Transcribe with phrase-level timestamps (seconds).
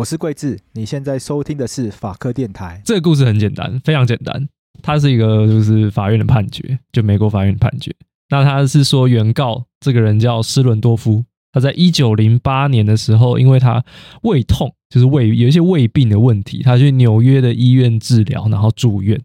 [0.00, 2.80] 我是桂智，你现在收听的是法科电台。
[2.86, 4.48] 这个故事很简单，非常简单。
[4.82, 7.94] 它是一个就是法院的判决，就美国法院的判决。
[8.30, 13.84] 那他是说，原告这个人叫施伦多夫，他在一九零八年的时候，因为他
[14.22, 14.74] 胃痛。
[14.90, 19.18] 就是胃有一些胃病的问题，他去纽约的医院治疗，然后住院，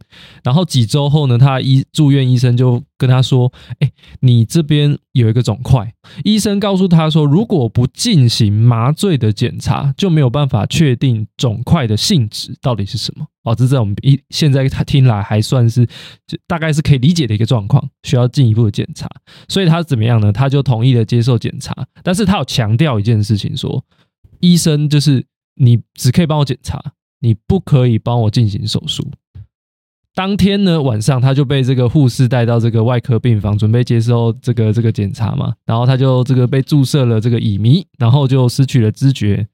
[0.44, 5.91] 然后几周后呢，他医住院医生就跟他说：“哎，你这边有一个肿块。”
[6.23, 15.84] 医生告诉他说：“如果不进行麻醉的检查，就没有办法确定肿块的性质到底是什么。”哦，这在我们一现在他听来还算是
[16.28, 19.09] 就大概是可以理解的一个状况，需要进一步的检查。
[19.47, 20.31] 所以他怎么样呢？
[20.31, 23.84] 他就同意了接受检查，但是他有强调一件事情说，说
[24.41, 25.25] 医生就是。
[25.55, 26.81] 你只可以帮我检查，
[27.19, 29.09] 你不可以帮我进行手术。
[30.13, 35.53] 当天呢，晚上，他就被这个护士带到这个外科病房，准备接受这个这个检查嘛。
[35.65, 39.45] 然后他就这个被注射了这个乙醚，然后就失去了知觉。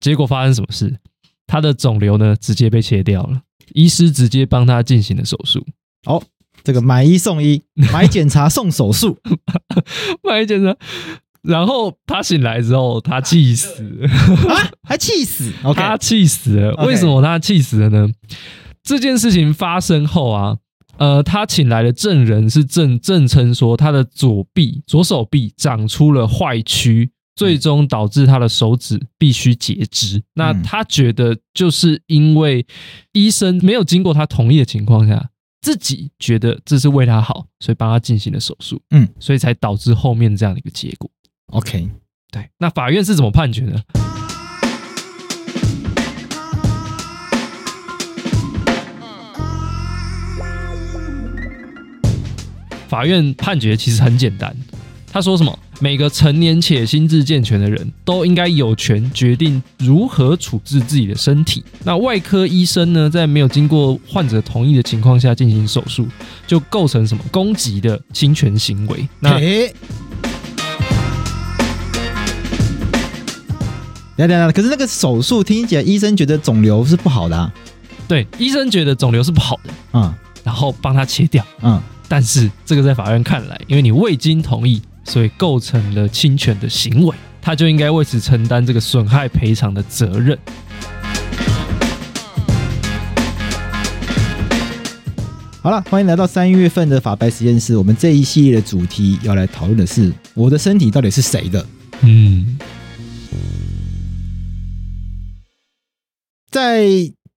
[0.00, 0.98] 结果发生什么事？
[1.46, 3.42] 他的肿瘤呢，直接被切掉了。
[3.74, 5.64] 医师直接帮他进行了手术。
[6.06, 6.20] 哦，
[6.64, 9.16] 这个买一送一， 买检查送手术，
[10.24, 10.76] 买检查。
[11.42, 14.08] 然后他醒来之后，他气死了
[14.54, 14.70] 啊！
[14.82, 15.52] 还气死？
[15.64, 15.74] Okay.
[15.74, 16.74] 他气死了。
[16.86, 18.08] 为什么他气死了呢？
[18.82, 20.56] 这件事情发生后啊，
[20.96, 30.22] 呃，他请来的证人是证证称说，他的左臂、左手臂长出了坏疽，最终导致他的手指必须截肢。
[30.34, 32.66] 那他觉得，就是因为
[33.12, 35.28] 医生没有经过他同意的情况下，
[35.60, 38.80] 自己觉得这是为他好，所以帮他进行了手术。
[38.90, 41.10] 嗯，所以才导致后面这样的一个结果。
[41.48, 41.88] OK，
[42.30, 43.82] 对，那法院是怎么判决的？
[52.86, 54.54] 法院判决其实很简单，
[55.12, 55.58] 他说什么？
[55.80, 61.62] 每个成年且心智健全的人都应该有权决定如何处置自己的身体。
[61.84, 66.08] 那外科医生呢，在没有经过患者同意的情况下进行手术，
[66.46, 69.08] 就构成什么攻击的侵权行为？
[69.20, 69.38] 那。
[74.26, 77.52] 等等，可是那个手术听起来，医生觉得肿瘤是不好的啊。
[78.08, 80.12] 对，医生觉得肿瘤是不好的，嗯，
[80.42, 81.80] 然后帮他切掉，嗯。
[82.08, 90.36] 但是这个在法院看来，因为你未经同意，所以构成了侵权的行为，他就应该为此承担这个损害赔偿的责任。
[95.60, 97.76] 好了，欢迎来到三月份的法白实验室。
[97.76, 101.66] 我们这一系列的主题要来讨论的是，我的身体到底是谁的？
[102.00, 102.58] 嗯。
[106.58, 106.88] 在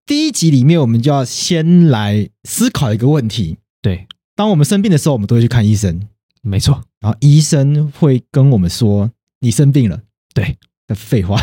[0.07, 3.57] 第一集里面，我们就要先来思考一个问题。
[3.79, 6.01] 对，当我们生病的时候，我们都会去看医生，
[6.41, 6.81] 没错。
[6.99, 10.01] 然后医生会跟我们说：“你生病了。”
[10.33, 10.57] 对，
[10.95, 11.39] 废话，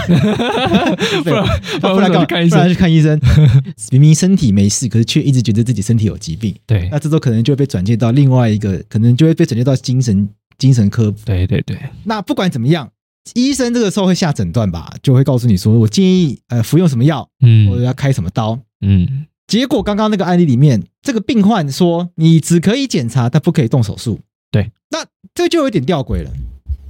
[1.23, 1.47] 不然
[1.81, 2.59] 不然干嘛看医生？
[2.59, 3.21] 不然去看医生，
[3.93, 6.53] 明明身体没事，可是却一直觉得自己身体有疾病。
[6.67, 10.29] 对，那这时候可能就会被转介到另外一个，可能就会被转介到精神
[10.59, 11.15] 精神科。
[11.25, 11.79] 对对对。
[12.03, 12.91] 那不管怎么样。
[13.35, 19.27] 医生这个时候会下诊断吧，就会告诉你说，我建议呃服用什么药，嗯，或者要开什么刀，嗯。
[19.47, 24.21] 结果刚刚那个案例里面，这个病患说你只可以检查，但不可以动手术。
[24.51, 26.31] 对，那这就有点吊诡了。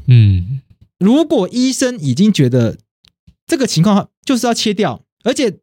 [0.09, 0.61] 嗯，
[0.99, 2.77] 如果医生已经觉得
[3.47, 5.59] 这个情况就是要切掉，而且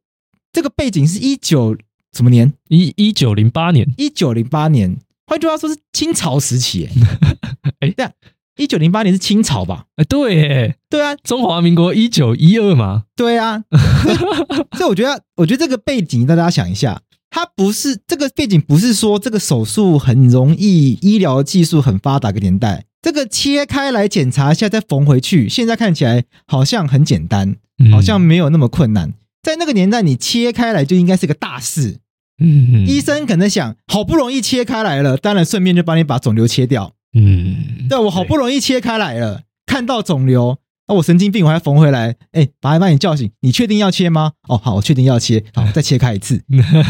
[0.54, 1.78] 这个背景是一九
[2.14, 2.54] 什么年？
[2.70, 4.96] 一一九零八年，一九零八年，
[5.28, 6.88] 换句话说是清朝时期。
[7.82, 8.12] 哎，对啊，
[8.58, 9.86] 一九零八年是清朝吧？
[9.98, 13.04] 哎，对，对啊，中华民国一九一二嘛。
[13.16, 13.64] 对啊，
[14.78, 22.86] 所以我觉得，我觉得这个背景大家想一下，它不是这个背景，不是说这个手术很容易，医疗技术很发达个年代。
[23.02, 27.58] 这个切开来检查一下再缝回去，现在看起来好像很简单，
[27.92, 29.14] 好像没有那么困难。
[29.44, 31.98] 在那个年代，你切开来就应该是个大事。
[32.42, 36.95] 嗯，医生可能想，好不容易切开来了，当然顺便就帮你把肿瘤切掉。
[37.16, 40.58] 嗯，对，我好不容易切开来了，看到肿瘤，
[40.88, 44.34] 那我神经病我还缝回来，哎，把把你叫醒，你确定要切吗？
[44.48, 46.44] 哦，好，我确定要切，好， 再切开一次。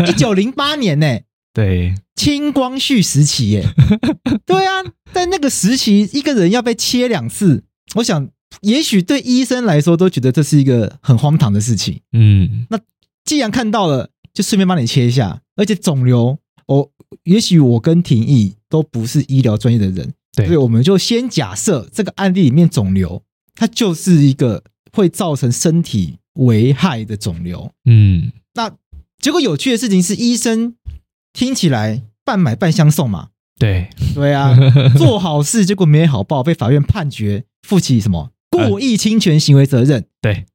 [0.08, 1.20] 一九零八年呢？
[1.54, 3.66] 对，清光绪时期耶，
[4.46, 4.84] 对啊，
[5.14, 7.64] 在那个时期，一个人要被切两次，
[7.96, 8.28] 我想，
[8.62, 12.02] 也许对医生来说都觉得这是一个很荒唐的事情。
[12.12, 12.80] 嗯，那
[13.24, 16.38] 既然看到了，就顺便帮你切一下，而且肿瘤，
[16.68, 16.92] 我
[17.24, 23.24] 也许我跟廷义都不是医疗专业的人，对，所以我们就先假设这个案例里面肿瘤，
[23.56, 27.72] 它就是一个会造成身体危害的肿瘤。
[27.86, 28.72] 嗯，那
[29.20, 30.76] 结果有趣的事情是医生。
[31.38, 33.28] 听起来半买半相送嘛？
[33.60, 34.56] 对对啊，
[34.98, 40.06] 做好事结果没好报，被法院判决负起什么故意侵权行为责任？
[40.22, 40.46] 对，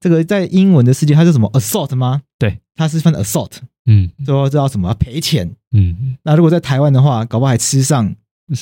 [0.00, 2.22] 这个在英文的世界它是什么 assault 吗？
[2.40, 3.52] 对，它是分 assault，
[3.86, 5.54] 嗯，最后知道什么赔钱？
[5.72, 8.14] 嗯，那如果在台湾的话，搞不好还吃上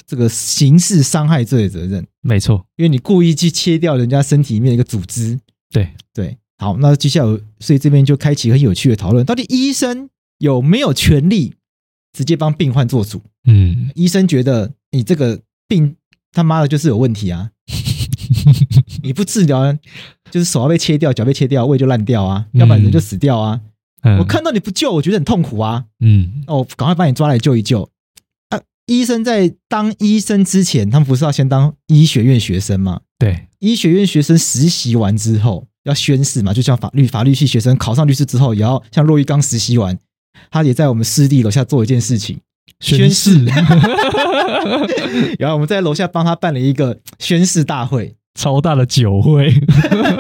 [0.06, 2.06] 这个刑事伤害罪的责任。
[2.20, 5.38] 没错，因为你故意去切掉人家身体里面的一个组织。
[5.70, 10.08] 对对，好，那接下来所以这边就开启很有趣的讨论，到底医生。
[10.38, 11.54] 有没有权利
[12.12, 13.22] 直接帮病患做主？
[13.44, 15.94] 嗯，医生觉得你这个病
[16.32, 17.52] 他妈的就是有问题啊！
[19.04, 19.72] 你不治疗，
[20.32, 23.60] 就是手要被切掉，脚被切掉，胃就烂掉啊，要不然人就死掉啊！
[23.62, 23.70] 嗯、
[24.18, 25.84] 我看到你不救，我觉得很痛苦啊！
[26.00, 27.88] 嗯，哦，赶快把你抓来救一救
[28.50, 28.60] 啊！
[28.86, 33.00] 医生在当医生之前，他们不是要先当医学院学生吗？
[33.18, 39.98] 对，医学院学生实习完之后要宣誓嘛，就像法律法律系学生考上律师之后，也要像骆玉刚实习完。
[40.50, 42.40] 他也在我们师弟楼下做一件事情，
[42.80, 43.44] 宣誓。
[45.38, 49.54] 然后我们在楼下帮他办了一个宣誓大会，超大的酒会。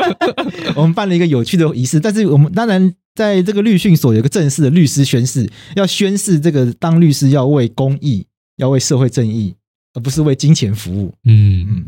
[0.76, 8.26] 我们办了一个有趣的仪式，但是我们当然在这个律训所有个正式的律师宣誓，要宣誓这个当律师要为公益，
[8.56, 9.54] 要为社会正义，
[9.94, 11.12] 而不是为金钱服务。
[11.24, 11.86] 嗯嗯。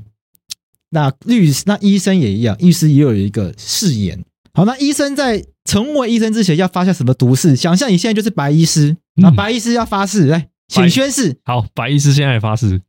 [0.91, 4.25] 那律师，那医生也一样，律师也有一个誓言。
[4.53, 7.57] 好，那医生在成为医生之前要发下什么毒誓？
[7.57, 11.37] 想象你现在就是白医师，那白医师要发誓，来，请宣誓。
[11.45, 12.81] 好，白医师现在发誓。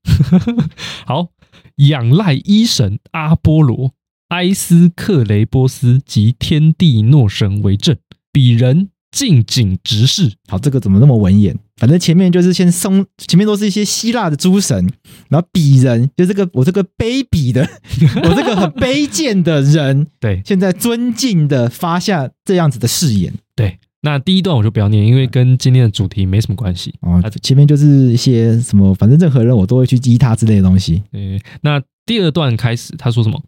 [1.07, 1.29] 好，
[1.77, 3.93] 仰赖医神阿波罗、
[4.27, 7.97] 埃斯克雷波斯及天地诺神为证，
[8.35, 8.89] 彼人。
[9.11, 11.57] 敬景直视，好，这个怎么那么文言？
[11.77, 14.91] 反正前面就是先松，前面都是一些希腊的诸神，
[15.29, 17.65] 然后鄙人就这个我这个卑鄙的，
[18.27, 23.33] 我这个很卑贱的人， 对，现在尊敬的发下这样子的誓言。
[23.55, 27.21] 对，那第一段我就不要念，因为跟今天的主题没什么关系啊。
[27.41, 31.01] 前面就是一些什么，反正任何人我都会去激他之类的东西。
[31.13, 33.41] 对，那第二段开始，他说什么？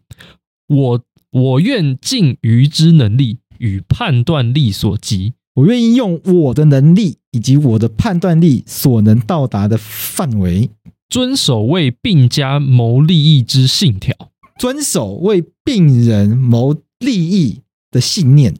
[0.68, 0.98] 我
[1.30, 5.34] 我愿尽愚之能力与判断力所及。
[5.54, 10.70] 我愿意用我的能力以及我的判断力所能到达的范围，
[11.08, 14.14] 遵守为病家谋利益之信条，
[14.58, 18.54] 遵守为病人谋利益的信念，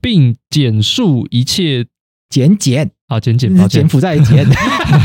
[0.00, 1.86] 并简述一切。
[2.28, 2.90] 简简。
[3.06, 4.44] 啊减减，减负债减，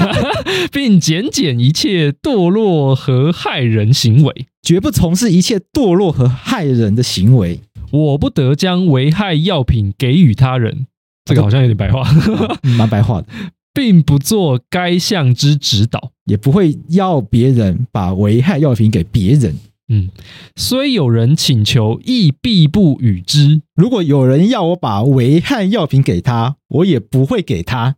[0.73, 7.61] 并减减一切堕落和害人行为，绝不从事一切堕落和害人的行为。
[7.91, 10.88] 我不得将危害药品给予他人。
[11.25, 12.03] 这个好像有点白话，
[12.77, 13.27] 蛮白话的，
[13.74, 19.55] 并不做该项之指导，也不会要别人把危害药品给别人。
[19.89, 20.10] 嗯，
[20.55, 23.62] 虽有人请求，亦必不与之。
[23.75, 27.98] 如果有人要我把危害药品给他，我也不会给他。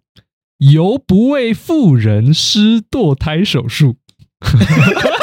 [0.57, 3.95] 犹不为妇人施堕胎手术。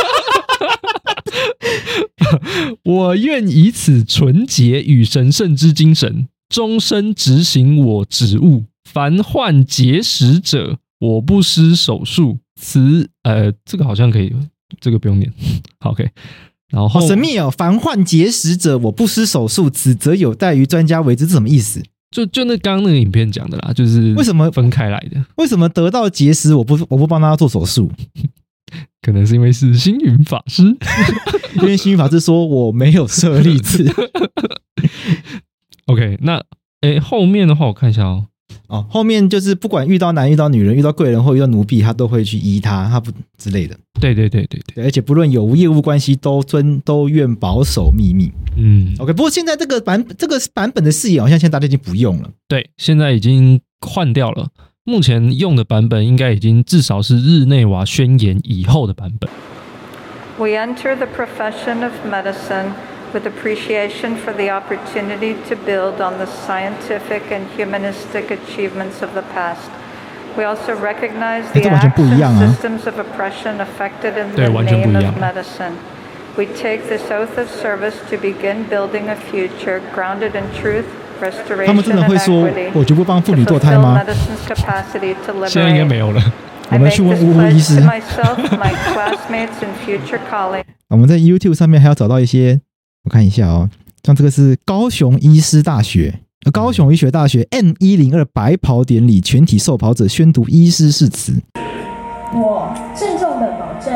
[2.85, 6.29] 我愿以此纯洁与神圣之精神。
[6.49, 12.39] 终身执行我职务，凡患结石者，我不施手术。
[12.61, 14.35] 此呃，这个好像可以，
[14.81, 15.33] 这个不用念。
[15.79, 16.09] 好，OK。
[16.71, 21.25] 然后好神秘哦，凡患结石者，我不施手术，此则有待于专家为之。
[21.25, 21.81] 这什么意思？
[22.11, 25.25] 就就那刚刚那个影片讲的啦，就是为什么分开来的？
[25.37, 27.89] 为什么得到结石我不我不帮他做手术？
[29.03, 30.63] 可能是因为是星云法师，
[31.61, 33.91] 因为星云法师说我没有舍利子。
[35.87, 36.43] OK，那
[36.83, 38.27] 诶后面的话我看一下哦。
[38.67, 43.77] 哦，后面就是不管遇到男遇到女人遇到贵人或遇到奴婢，他都会去依他，他不之类的。
[44.01, 48.31] 对对对对对，而且不论有无业务关系，都尊都愿保守秘密。
[48.57, 49.13] 嗯，OK。
[49.13, 52.31] 不过现在这个版这个版本的视野，好像现在大家已经不用了。
[52.47, 54.49] 对，现在已经换掉了。
[54.84, 59.30] 目前用的版本应该已经至少是日内瓦宣言以后的版本。
[60.38, 62.74] We enter the profession of medicine.
[63.14, 69.22] With appreciation for the opportunity to build on the scientific and humanistic achievements of the
[69.34, 69.72] past,
[70.36, 75.80] we also recognize the action systems of oppression affected in the name of medicine.
[76.38, 80.88] We take this oath of service to begin building a future grounded in truth,
[81.67, 84.03] 他们真的会说“我绝不帮妇女堕胎”吗？
[85.47, 86.23] 现在应该没有了。
[86.71, 87.83] 我们去问乌龟医师。
[90.89, 92.61] 我们在 YouTube 上面还要找到一些，
[93.05, 93.69] 我看一下哦，
[94.05, 96.21] 像这个是高雄医师大学，
[96.53, 101.43] 高雄医学大学 N 一零二白袍典礼全体受袍者宣读医师誓词。
[102.33, 103.93] 我郑重的保证，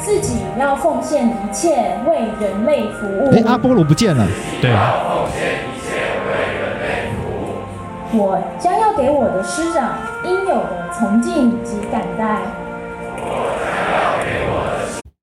[0.00, 0.39] 自己。
[0.60, 3.30] 要奉献一切为人类服务。
[3.34, 4.26] 哎，阿波罗不见了。
[4.60, 4.70] 对。
[4.70, 5.88] 奉献一切
[6.28, 6.86] 为人类
[7.16, 12.42] 服务我将要给我的师长应有的崇敬及感戴。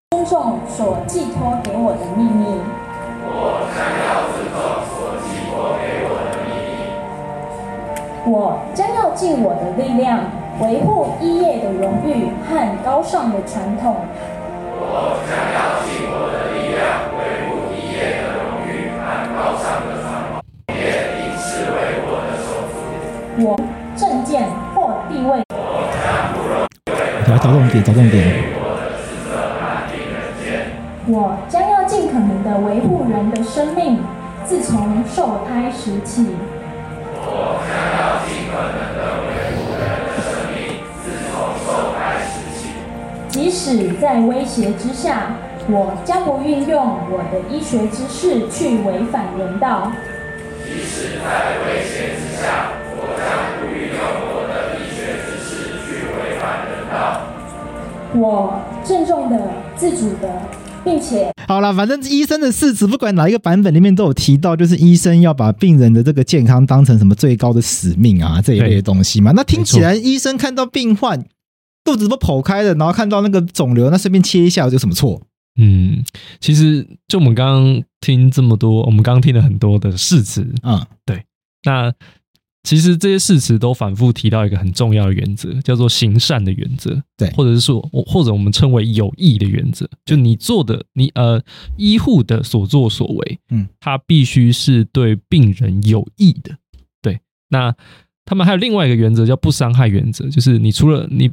[0.10, 2.60] 尊重所寄托给我的秘密。
[3.30, 4.58] 我将要尊重
[4.90, 8.34] 所寄托给我的秘密。
[8.34, 10.20] 我将要尽我的力量
[10.60, 13.98] 维护医业的荣誉和高尚的传统。
[14.90, 19.04] 我将要尽我的力量维护一夜的荣誉和
[19.36, 19.92] 高尚的
[21.38, 21.76] 视为
[22.08, 22.32] 我的。
[23.44, 23.46] 我
[23.96, 25.44] 政见或地位。
[25.52, 25.54] 我
[25.94, 26.54] 将不容
[27.28, 28.18] 来找重点，找重点。
[31.10, 34.00] 我将要尽可能的维护人的生命，
[34.46, 36.36] 自从受胎时起。
[37.14, 39.00] 我将要尽可能的
[43.38, 45.38] 即使在威胁之下，
[45.70, 49.92] 我将不运用我的医学知识去违反人道。
[50.66, 57.22] 即使在威胁之下，我将不运用我的医学知识去违反人道。
[58.16, 59.40] 我郑重的、
[59.76, 60.42] 自主的。
[60.84, 69.34] 并且好了，反正医生的誓词，不管哪一个版本里面都有提到，就是医生要把病人的这个健康当成什么最高的使命啊，这一类的东西嘛。
[69.36, 71.22] 那听起来，医生看到病患
[71.88, 75.22] 肚子都剖开了，然后看到那个肿瘤，那顺便切一下，有什么错？
[75.58, 76.04] 嗯，
[76.42, 81.24] 其实就我们刚刚听这么多，我们刚刚听了很多的誓词啊、嗯，对，
[81.64, 81.94] 那。
[82.64, 91.42] 其实这些誓词都反复提到一个很重要的原则，叫做行善的原则，对，或者是说，或者我们称为有益的原则，就你做的，你呃
[91.78, 96.58] 医护的所作所为，嗯，它必须是对病人有益的，
[97.02, 97.22] 对。
[97.48, 97.74] 那
[98.26, 101.32] 他们还有另外一个原则叫不伤害原则，就是你除了你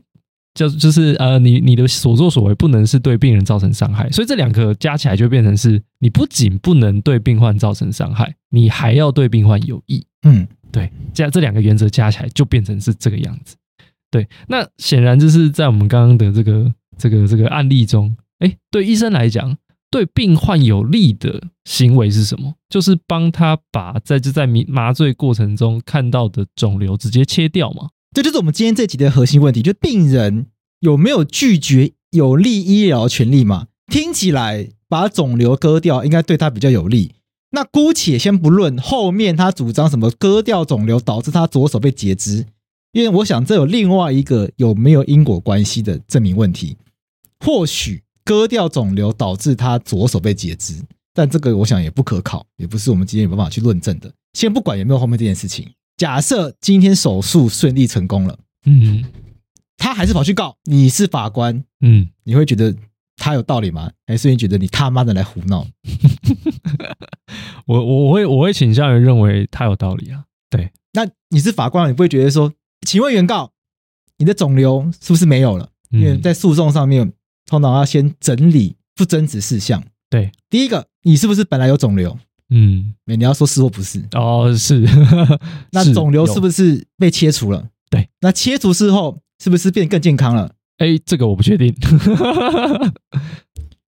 [0.55, 10.47] 叫就是呃你你的所作所为不能是对病人造成伤害，所以这两个加起来就变成是你不仅不能对病患造成伤害，你还要对病患有益，嗯。
[10.73, 13.55] 对，这样这两个原则加起来就变成是这个样子。
[14.11, 19.57] 对，那显然就是在我们刚刚的这个这个这个案例中，哎，对医生来讲，
[19.89, 22.55] 对病患有利的行为是什么？
[22.69, 27.91] 就是帮他把在就在麻醉过程中看到的肿瘤直接切掉嘛。
[28.15, 30.47] 这就是我们今天这集的核心问题，就病人
[30.79, 33.67] 有没有拒绝有利医疗权利嘛？
[33.91, 37.11] 听起来把肿瘤割掉应该对他比较有利。
[37.51, 42.47] 那姑且先不论后面他主张什么割掉肿瘤导致他左手被截肢，
[42.93, 46.77] 因为我想这有另外一个有没有因果关系的证明问题。
[47.45, 50.81] 或许割掉肿瘤导致他左手被截肢，
[51.13, 54.13] 但这个我想也不可考，也不是我们今天有办法去论证的。
[54.35, 59.05] 先不管有没有后面这件事情，假设今天手术顺利成功了，嗯，
[59.77, 62.75] 他还是跑去告，你是法官，嗯，你会觉得？
[63.17, 63.93] 他有道理吗？
[64.09, 65.65] 还是你觉得你他妈的来胡闹？
[67.65, 70.25] 我我会我会倾向于认为他有道理啊。
[70.51, 72.53] 对，那你是法官，你不会觉得说，
[72.85, 73.53] 请问原告，
[74.19, 75.71] 你的肿瘤是不是没有了？
[75.93, 77.13] 因为在诉讼上面，
[77.47, 79.85] 通常要先整理不争执事项。
[80.11, 82.19] 对，第一个，你是不是本来有肿瘤？
[82.51, 84.03] 嗯，你要说是或不是？
[84.13, 84.87] 哦，是。
[85.73, 87.69] 那肿瘤是不是被切除了？
[87.91, 90.53] 对，那切除之后是不是变得更健康了？
[90.79, 91.75] 哎，这个我不确定。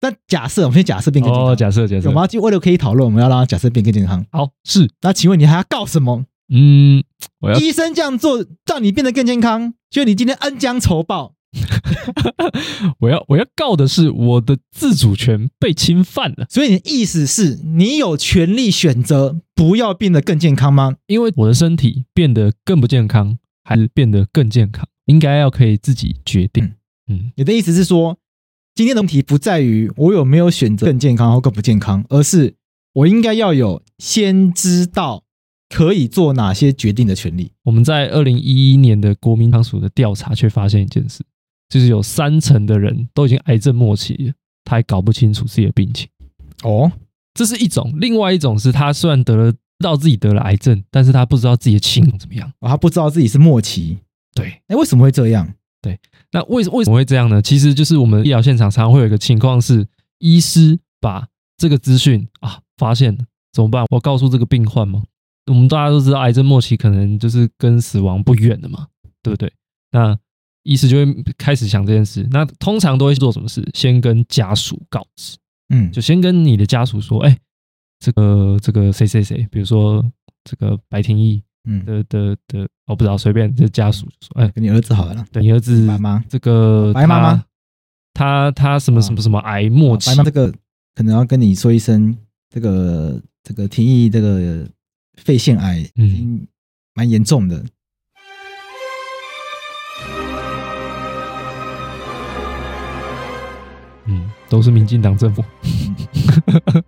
[0.02, 4.24] 那假设我们先假设变更健康，哦，假设假设，我们要就为了可以讨论，我们要让他假设变更健康。
[4.32, 4.88] 好，是。
[5.02, 6.24] 那请问你还要告什么？
[6.52, 7.04] 嗯，
[7.40, 11.34] 我要医生这样做让你变得更健康，就你今天恩将仇报。
[13.00, 16.46] 我要我要告的是我的自主权被侵犯了。
[16.48, 20.96] 所以你的意思是你有权利选择不要变得更健康吗？
[21.06, 26.64] 因为我的身体变得更不健康，还是变得更健康，应该要可以自己决定。
[26.64, 26.74] 嗯，
[27.08, 28.16] 嗯，你的意思是说，
[28.74, 32.54] 今天的问题不在于我有没有选择更健康或更不健康，而是
[32.92, 35.24] 我应该要有先知道
[35.68, 37.50] 可以做哪些决定的权利。
[37.64, 41.24] 我们在二零一一年的国民健康署的调查却发现一件事。
[41.70, 44.34] 就是有三成的人都已经癌症末期了，
[44.64, 46.06] 他还搞不清楚自己的病情。
[46.64, 46.92] 哦，
[47.32, 53.96] 这是一种，另外一种是他虽然得了，知道自己得了癌症，但是他不知道自己的情况怎么样，哦，他不知道自己是末期。
[54.34, 55.50] 对，哎，为什么会这样？
[55.80, 55.98] 对，
[56.32, 57.40] 那为为什么会这样呢？
[57.40, 59.86] 其实就是我们医疗现场常常会有一个情况是，
[60.18, 63.86] 医师把这个资讯啊发现了，怎么办？
[63.90, 65.02] 我告诉这个病患吗？
[65.46, 68.88] 我们大家都知道，癌症末期可能就是跟死亡不远的嘛，
[69.22, 69.50] 对不对？
[69.90, 70.16] 那
[70.62, 73.66] 医师就会开始想这件事，那通常都会做什么事？
[73.72, 75.36] 先跟家属告知，
[75.70, 77.36] 嗯，就先跟你的家属说，哎，
[77.98, 80.04] 这个这个谁谁谁，比如说
[80.44, 87.44] 这个白廷义，嗯的的的，我不知道，随便这家属说，哎，跟你儿子好了，对你儿子妈妈，这个白妈妈，
[88.12, 90.52] 他他什么什么什么癌末期，白妈这个
[90.94, 92.14] 可能要跟你说一声，
[92.50, 94.68] 这个这个廷义这个
[95.14, 96.46] 肺腺癌，嗯，
[96.92, 97.56] 蛮严重的。
[97.56, 97.70] 嗯，
[104.50, 105.44] 都是民进党政府，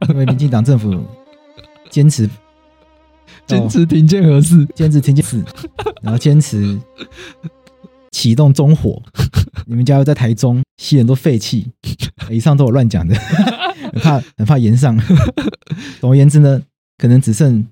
[0.08, 0.92] 因为民进党政府
[1.88, 2.28] 坚持
[3.46, 5.42] 坚持停建核四，坚持停建四，
[6.02, 6.76] 然后坚持
[8.10, 9.00] 启动中火。
[9.64, 11.70] 你们家又在台中吸很多废气，
[12.28, 13.14] 以上都有乱讲的，
[13.94, 14.98] 很怕很怕延上。
[16.00, 16.60] 总而言之呢，
[16.98, 17.64] 可能只剩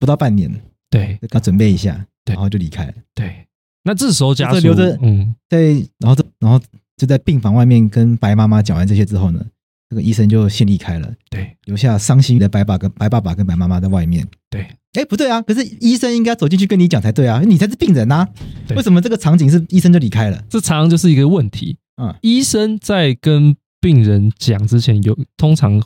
[0.00, 0.52] 不到半年，
[0.90, 2.92] 对，要准备一下，对，然后就离开了。
[3.14, 3.46] 对，
[3.84, 6.60] 那这时候家属留着，嗯，在然后这然后。
[6.96, 9.44] 就在病房外面跟白妈妈讲完这些之后呢，
[9.90, 11.12] 这个医生就先离开了。
[11.30, 14.26] 对，留下伤心的白爸跟白爸爸跟白妈妈在外面。
[14.48, 18.26] 对，哎，不对啊，可是医生应该走进去跟你讲才对啊，你才是病人啊。
[18.74, 20.42] 为什么这个场景是医生就离开了？
[20.48, 21.76] 这常常就是一个问题。
[22.00, 25.78] 嗯，医生在跟病人讲之前，有通常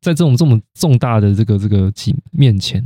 [0.00, 2.84] 在这种这么重大的这个这个景面前，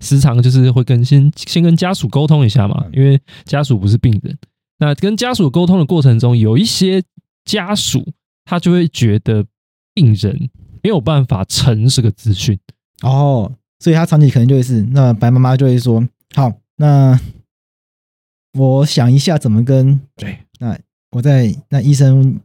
[0.00, 4.38] 时常就是会跟先先跟家属沟通一下嘛，因为家属不是病人。
[4.78, 7.02] 那跟家属沟通的过程中，有一些
[7.44, 8.12] 家属
[8.44, 9.46] 他就会觉得
[9.94, 10.50] 病人
[10.82, 12.58] 没有办法承这个资讯
[13.02, 17.18] 哦，所以他长期可能就会是那白妈妈就会说：“好，那
[18.52, 20.78] 我想一下怎么跟对，那
[21.10, 22.38] 我在那医生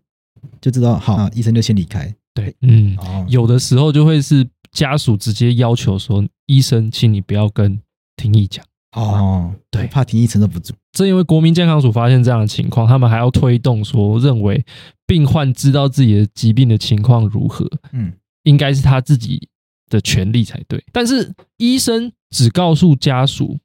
[0.60, 2.14] 就知道好，那医生就先离开。
[2.34, 7.80] 对，嗯，哦，有的时候就会是家属直接要求说：医生，请你不要跟
[8.16, 8.66] 廷议讲。”
[8.96, 10.74] 哦，对，怕廷议承受不住。
[10.94, 14.66] 正因为国民健康署发现这样的情况，他们还要推动说，认为
[15.08, 18.12] 病患知道自己的疾病的情况如何，嗯，
[18.44, 19.48] 应该是他自己
[19.90, 20.84] 的权利才对。
[20.92, 23.58] 但是医生只告诉家属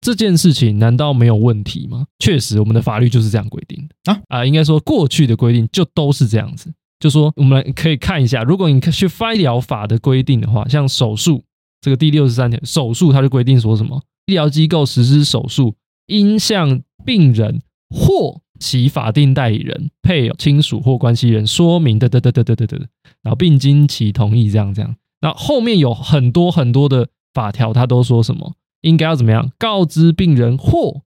[0.00, 2.06] 这件事情，难道没有问题吗？
[2.18, 6.72] 确实，我们的法律就是这样规定的啊啊，应该说过去的规定就都是这样子。
[7.00, 11.42] 就说我们来可以看一下，如果你去翻医疗法的规定的话，像手术
[11.80, 14.02] 这个第六十三条，手术它就规定说什么？
[14.26, 15.74] 医疗机构实施手术，
[16.08, 22.76] 应向病人或其法定代理人、配偶、亲属或关系人说明的，的的的的的的，
[23.22, 24.96] 然后并经其同意，这样这样。
[25.20, 28.54] 那后面有很多很多的法条，他都说什么？
[28.82, 29.50] 应该要怎么样？
[29.58, 31.02] 告知病人或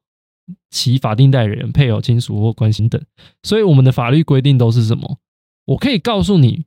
[0.70, 3.00] 其法定代理人、配偶、亲属或关系等。
[3.42, 5.18] 所以我们的法律规定都是什么？
[5.66, 6.64] 我可以告诉你，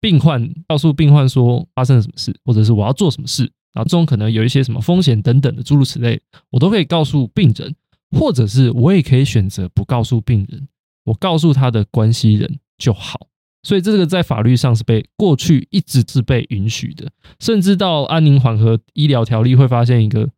[0.00, 3.52] 病患告诉病患说发生了什么事，或者是我要做什么事。
[3.72, 7.74] 然后中可能有一些什么风险等等的诸如此类，我都可以告诉病人，
[8.18, 10.68] 或者是我也可以选择不告诉病人，
[11.04, 13.28] 我告诉他的关系人就好。
[13.64, 17.08] 所以这个在法律上是被过去一直是被允许的，
[17.38, 20.28] 甚至到安宁缓和医疗条例会发现一个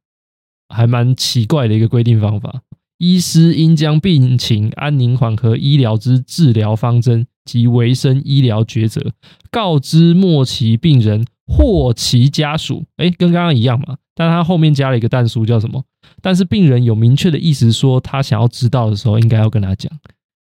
[0.69, 2.63] 还蛮奇怪的一个规定方法：
[2.99, 9.13] 医师应将病情安宁缓和医疗之治疗方针及维生医疗抉择
[9.51, 11.25] 告知末期病人。
[11.47, 15.85] 或其家属，哎，跟刚刚一样嘛，但他后面加了一个但书，叫什么？
[16.23, 19.93] 但是病人有明确的意思说，他想要知道的时候，应该要跟他讲。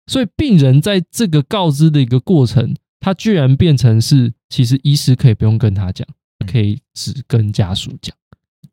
[0.06, 6.06] 所以病人在这个告知的一个过程，他居然变成是，其实医师可以不用跟他讲，
[6.46, 8.14] 可以只跟家属讲。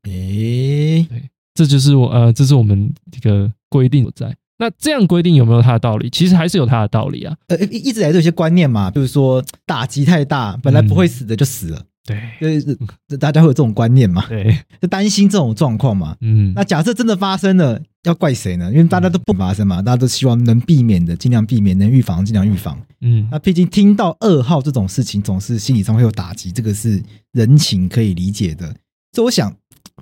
[0.03, 4.35] 哎，对，这就是我呃，这是我们这个规定所在。
[4.59, 6.09] 那这样规定有没有它的道理？
[6.11, 7.35] 其实还是有它的道理啊。
[7.47, 11.79] 呃，一一直来都有些观念嘛，比如说打击太大，本来不会死的就死了。
[11.79, 12.71] 嗯对，就
[13.11, 14.25] 是大家会有这种观念嘛？
[14.27, 16.15] 对，就担心这种状况嘛。
[16.21, 18.71] 嗯，那假设真的发生了，要怪谁呢？
[18.71, 22.81] 因为大家都不发生嘛，大家都希望能避免的尽量避免，能预防尽量预防。
[23.01, 26.99] 嗯，那毕竟听到噩耗这种事情，总是心理上会有打击，这个是
[27.33, 28.65] 人情可以理解的。
[29.13, 29.53] 所以我想，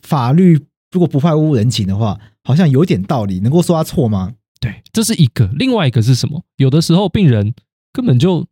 [0.01, 0.57] 法律
[0.93, 3.41] 如果不坏污人情的话，好像有点道理。
[3.41, 4.31] 能够说他错吗？
[4.59, 5.47] 对，这是一个。
[5.53, 6.43] 另外一个是什么？
[6.57, 7.53] 有的时候病人
[7.91, 8.47] 根本就。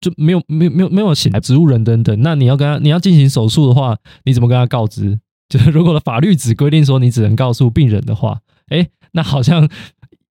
[0.00, 5.18] 就没有没有没有没有写植物人等等，那你要跟他你要进行手术的话，你怎么跟他告知？
[5.50, 9.68] 就是如果的法律只规定说你只能告诉病人的话，哎，那好像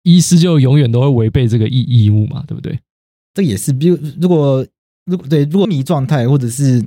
[0.04, 2.78] 医师就永远都会违背这个义义务嘛，对不对？
[3.34, 4.66] 这也是，比如如果
[5.04, 6.82] 如果对如果迷状态或者是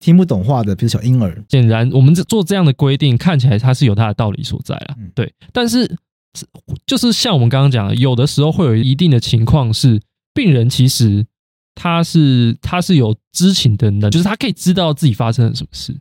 [0.00, 4.96] 听不懂话的，比如小婴儿，显然我们做这样的规定，看起来它是有它的道理所在啊。
[5.14, 5.96] 对，但是
[6.86, 10.00] 就是像我们刚刚讲的，有的时候会有一定的情况是
[10.34, 11.26] 病人其实。
[11.72, 15.96] 他是他是有知情的能，就是他可以知道自己发生了什么事，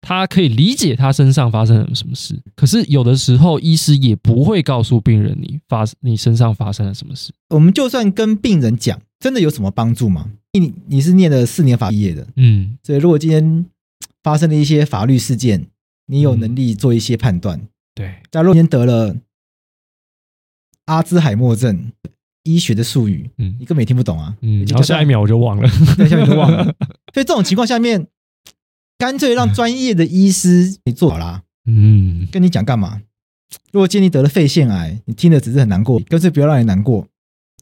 [0.00, 2.40] 他可以理解他身上发生了什么事。
[2.56, 7.32] 可是有的时候，医师也不会告诉病人你发你身上发生了什么事。
[7.50, 10.30] 我们就算跟病人讲，真的有什么帮助吗？
[10.58, 13.66] 你你是念了四年法毕业的，嗯，所以如果今天
[14.22, 15.66] 发生了一些法律事件，
[16.06, 17.60] 你有能力做一些判断。
[17.94, 19.14] 对，假如今天得了
[20.90, 21.92] 阿兹海默症。
[22.44, 26.64] 医学的术语，嗯，你根本也听不懂啊，嗯，然后下一秒我就忘了，对，下一秒就忘了。
[27.12, 28.06] 所以这种情况下面，
[28.96, 33.02] 干脆让专业的医师你做好啦，嗯，跟你讲干嘛？
[33.72, 37.06] 如果今天你得了肺腺癌，你听了只是很难过，干脆不要让你难过，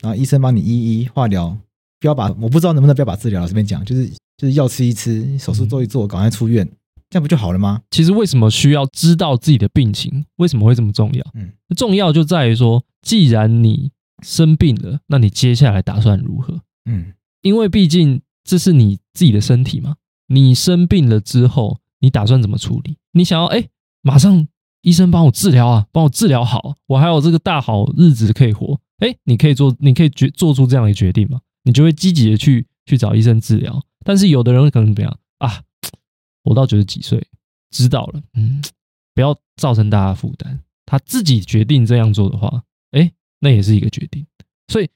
[0.01, 1.59] 然后医生帮你医一化疗，
[1.99, 6.67] 不要把我不知道能不能不要把治疗了，这边讲就是就是药吃一吃，手术做一做，赶快出院，
[7.11, 7.83] 这样不就好了吗？
[7.91, 10.27] 其实为什么需要知道自己的病情？
[10.37, 11.25] 为什么会这么重要？
[11.35, 13.91] 嗯，重要就在于说，既然你
[14.23, 16.61] 生病了，那你接下来打算如何？
[16.85, 19.97] 嗯，因为毕竟这是你自己的身体嘛。
[20.27, 22.99] 你生病了之后，你打算怎么处理？
[23.13, 23.69] 你想要哎，
[24.03, 24.47] 马上
[24.83, 28.79] 医生帮我治疗啊，帮我治疗好，我还有这个大好日子可以活。
[28.99, 31.41] 哎，你可以做，你可以决做出这样的决定吗？
[31.65, 33.83] 你就会积极的去去找医生治疗。
[34.05, 35.63] 但是有的人可能怎么样啊？
[36.49, 37.25] 我到九十几岁，
[37.71, 38.61] 知道了，嗯，
[39.15, 40.61] 不要造成大家负担。
[40.85, 43.13] 他自己决定这样做的话，哎。
[43.41, 44.27] 那也是一个决定，
[44.67, 44.91] 所以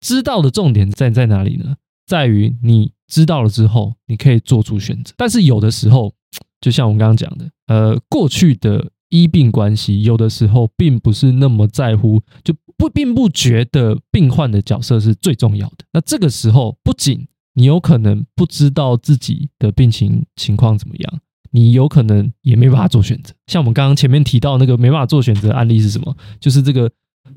[0.00, 1.76] 知道的重点在在哪里呢？
[2.06, 5.12] 在于你知道了之后，你可以做出选择。
[5.14, 6.14] 但是有的时候，
[6.58, 15.84] 就像我们刚刚讲的，呃，过去的医病关系，有的时候并不是那么在乎，就不并不觉得病患的角色是最重要的。
[15.92, 23.34] 那这个时候，不仅你有可能不知道自己的病情情况怎么样，你有可能也没办法做选择。
[23.46, 26.16] 像我们刚刚前面提到那个没办法做选择案例是什么？
[26.40, 26.90] 就是这个。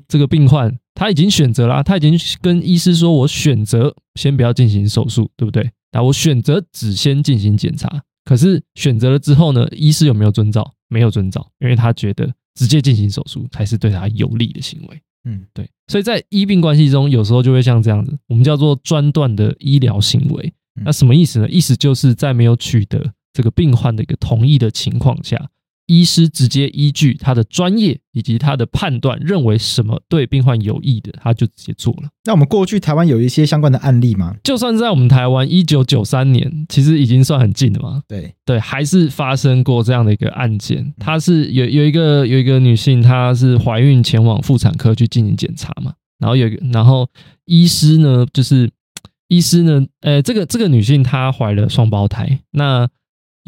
[0.08, 5.70] 这个病患他已经选择了，他已经跟医师说：“我选择先不要进行手术，对不对？
[5.92, 8.02] 那我选择只先进行检查。
[8.24, 9.66] 可是选择了之后呢？
[9.70, 10.74] 医师有没有遵照？
[10.88, 15.00] 没有遵照，因为他觉得直接进行手术才是对他有利的行为。
[15.26, 15.68] 嗯，对。
[15.88, 20.54] 所以在医病关系中，有时候就会像这样子，我们叫做专断的医疗行为。
[20.84, 21.48] 那什么意思呢？
[21.48, 25.50] 意思就是在没有取得这个病患的一个同意的情况下。
[25.86, 32.08] 医师直接依据他的专业以及他的判断，认为什么对病患有益的，他就直接做了。
[32.24, 34.34] 那我们过去台湾有一些相关的案例吗？
[34.42, 38.02] 就算在我们台湾一九九三年，其实已经算很近了嘛。
[38.08, 40.92] 对对，还是发生过这样的一个案件。
[40.98, 47.08] 她是有有一个有一个女性，她是怀孕前往妇产科去进行检查嘛，然后有一个然后
[47.44, 48.68] 医师呢，就是
[49.28, 52.88] 医师呢，呃，这个这个女性她怀了双胞胎，那。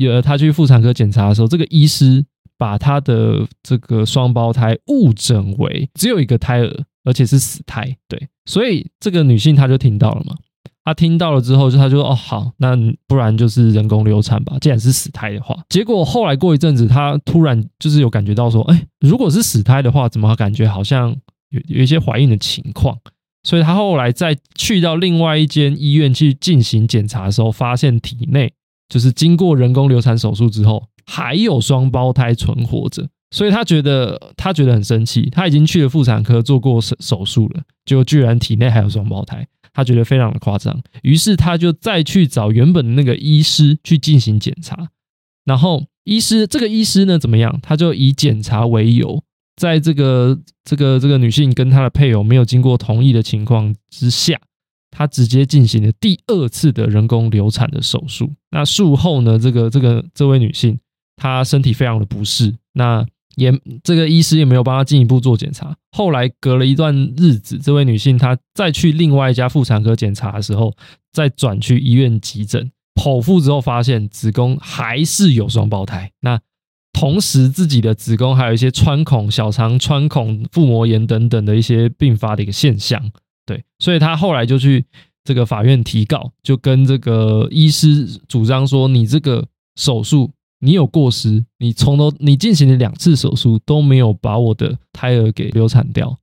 [0.07, 2.25] 有他去妇产科检查的时候，这个医师
[2.57, 7.97] 把他的这个双胞胎误诊为只有一个胎儿，而且是死胎。
[8.09, 10.37] 对，所以这个女性她就听到了嘛，
[10.85, 14.57] 她听到了之后，就她就说：“哦，好，那不然就是人工流产吧。
[14.61, 21.11] 既然是死胎的话。”结果后来过一阵子，她突然就是有感觉到说：“哎，如果是死胎的话，怎么感觉好像
[21.51, 22.97] 有有一些怀孕的情况？”
[23.43, 28.53] 所以她后来再去到另外一间医院去进行检查的时候，发现体内。
[28.89, 44.89] 就是经过人工流产手术之后，还有双胞胎存活着，所以他觉得他觉得很生气，他已经去了妇产科做过手手术了，就居然体内还有双胞胎，他觉得非常的夸张，于是他就再去找原本的那个医师去进行检查，
[45.45, 47.59] 然后医师这个医师呢怎么样？
[47.63, 49.23] 他就以检查为由，
[49.57, 54.41] 在这个这个这个女性跟她的配偶没有经过同意的情况之下。
[54.91, 58.33] 他直接进行了第二次的人工流产的手术。
[58.51, 60.79] 那术后呢，这个这个这位女性
[61.17, 62.55] 她身体非常的不适。
[62.73, 63.05] 那
[63.37, 63.53] 也
[63.85, 65.77] 这个医师也没有帮她进一步做检查。
[65.93, 70.75] 后来隔了一段日子，这位女性她再去另外一家妇产科检查的时候，
[71.13, 76.11] 再转去医院急诊剖腹之后，发现子宫还是有双胞胎。
[76.21, 76.41] 那
[76.93, 83.13] 同时自己的子宫还有一些穿孔、小肠穿孔、腹膜炎等等的一些并发的一个现象。
[83.49, 84.85] 对，所以他后来就去
[85.25, 90.31] 这个法院提告，就跟这个医师主张说：“你这个手术。”
[90.61, 96.19] 你有过失，你从头你进行了两次手术都没有把我的胎儿给流产掉。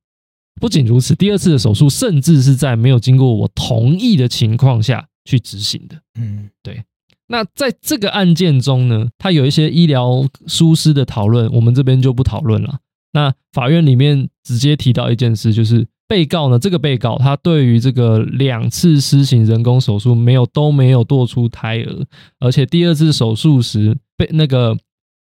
[0.59, 5.95] 不仅如此，第二次的手术甚至是在没有经过我同意的情况下去执行的。
[6.19, 6.83] 嗯，对。
[7.27, 12.79] 那在这个案件中呢，他有一些医疗疏失的讨论，我们这边就不讨论了。
[13.13, 15.87] 那法院里面直接提到一件事，就是。
[16.07, 16.59] 被告呢？
[16.59, 22.05] 这个被告他对于这个两次施行人工手术没有都没有堕出胎儿，
[22.39, 24.77] 而且第二次手术时被那个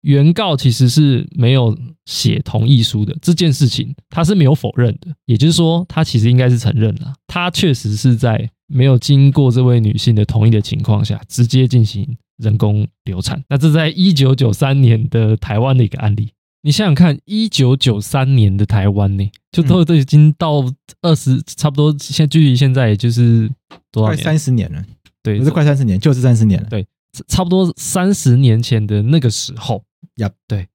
[0.02, 5.14] 原告其实是没有写同意书的这件事情，他是没有否认的。
[5.26, 13.44] 也就是说，他其实应该是承认了，他确实是在没有经过这位女性的同意的情况下直接进行人工流产。
[13.50, 16.30] 那这在一九九三年的台湾的一个案例。
[16.62, 20.66] 你想想看，一九九三年的台湾呢，就都都已经到
[21.02, 23.50] 二十、嗯，差不多现距离现在也就是
[23.92, 24.18] 多少年？
[24.18, 24.84] 快三十年了。
[25.24, 26.68] 对，不是快三十年，就是三十年了。
[26.70, 26.86] 对，
[27.28, 29.82] 差不多三十年前的那个时候
[30.18, 30.30] 呀。
[30.50, 30.68] 对，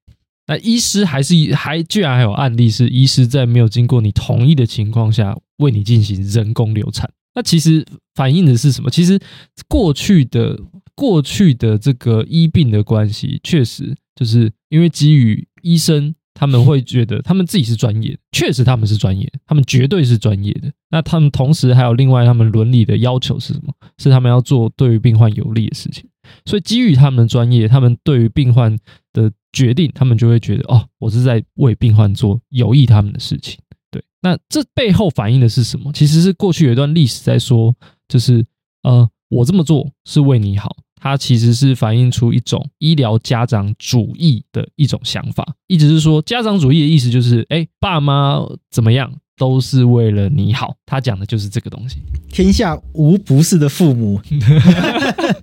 [0.47, 7.07] 那医师还是还居然还有案例是医师在没有经过你同意的情况下为你进行人工流产。
[7.35, 8.89] 那其实反映的是什么？
[8.89, 9.19] 其实
[9.67, 10.59] 过去的
[10.95, 15.47] 过去的这个医病的关系，确实就是因为基于。
[15.65, 20.71] 医生他们会觉得他们自己是专业，确实他们是专业，他们绝对是专业的。
[20.91, 23.73] 那他们同时还有另外他们伦理的要求是什么？
[23.97, 26.07] 是他们要做对于病患有利的事情。
[26.45, 28.77] 所以基于他们的专业，他们对于病患
[29.13, 33.57] 的决定，他们就会觉得哦，我是在为病患做有益他们的事情。
[33.89, 35.91] 对，那这背后反映的是什么？
[35.93, 37.73] 其实是过去有一段历史在说，
[38.07, 38.45] 就是
[38.83, 40.75] 呃，我这么做是为你好。
[41.05, 48.39] 它其实是反映出一种医疗家长主义的一种想法，一直是说，家长主义的意思就是，哎，爸妈
[48.71, 50.75] 怎么样都是为了你好。
[50.83, 51.97] 他讲的就是这个东西。
[52.27, 54.19] 天下无不是的父母，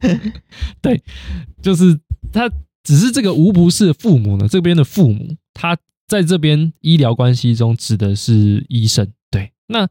[0.82, 1.00] 对，
[1.62, 1.96] 就是
[2.32, 2.50] 他
[2.82, 4.48] 只是这个无不是的父母呢。
[4.48, 9.08] 这边的父母，他在这边医疗关系中指的是医生。
[9.30, 9.88] 对，那。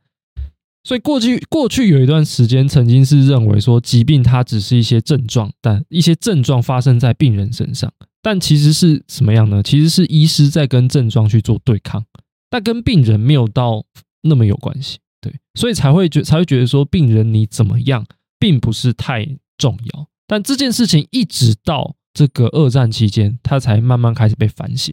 [0.84, 9.62] 所以过去过去有一段时间，曾经是认为说疾病它只是一些症状，但一些症状发生在病人身上，但其实是什么样呢？
[9.62, 12.04] 其实是医师在跟症状去做对抗，
[12.50, 13.86] 但跟病人没有到
[14.24, 18.06] 那么有关系，对，所以才会觉才会觉得说病人你怎么样，
[18.40, 20.08] 并不是太重要。
[20.26, 24.92] 但这件事情一直到这个二战期间，他才慢慢开始被反省。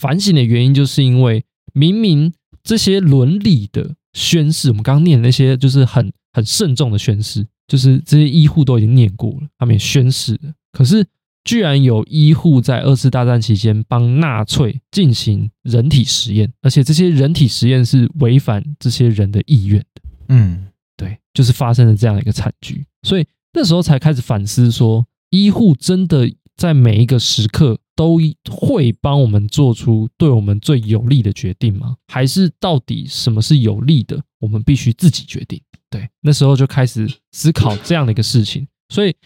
[0.00, 1.44] 反省的原因就是因为
[1.74, 2.32] 明明
[2.64, 3.96] 这些伦理的。
[4.16, 10.54] 宣誓，我们刚刚念的那些就是很很慎重的宣誓，就是这些医护都已经念过了，他们也宣誓了。
[10.72, 11.06] 可是，
[11.44, 20.02] 居然有医护在二次大战期间帮纳粹进行人体实验，而且这些人体实验是违反这些人的意愿的。
[20.28, 22.86] 嗯，对，就是发生了这样一个惨剧。
[23.02, 27.78] 所以那时候才开始反思说，医护真的在每一个时刻。
[27.96, 28.18] 都
[28.50, 31.96] 会帮我们做出对我们最有利的决定吗？
[32.08, 34.22] 还是到底什么是有利的？
[34.38, 35.58] 我们必须自己决定。
[35.88, 38.68] 对，那时候就开始思考这样的一个事情。
[38.90, 39.16] 所以，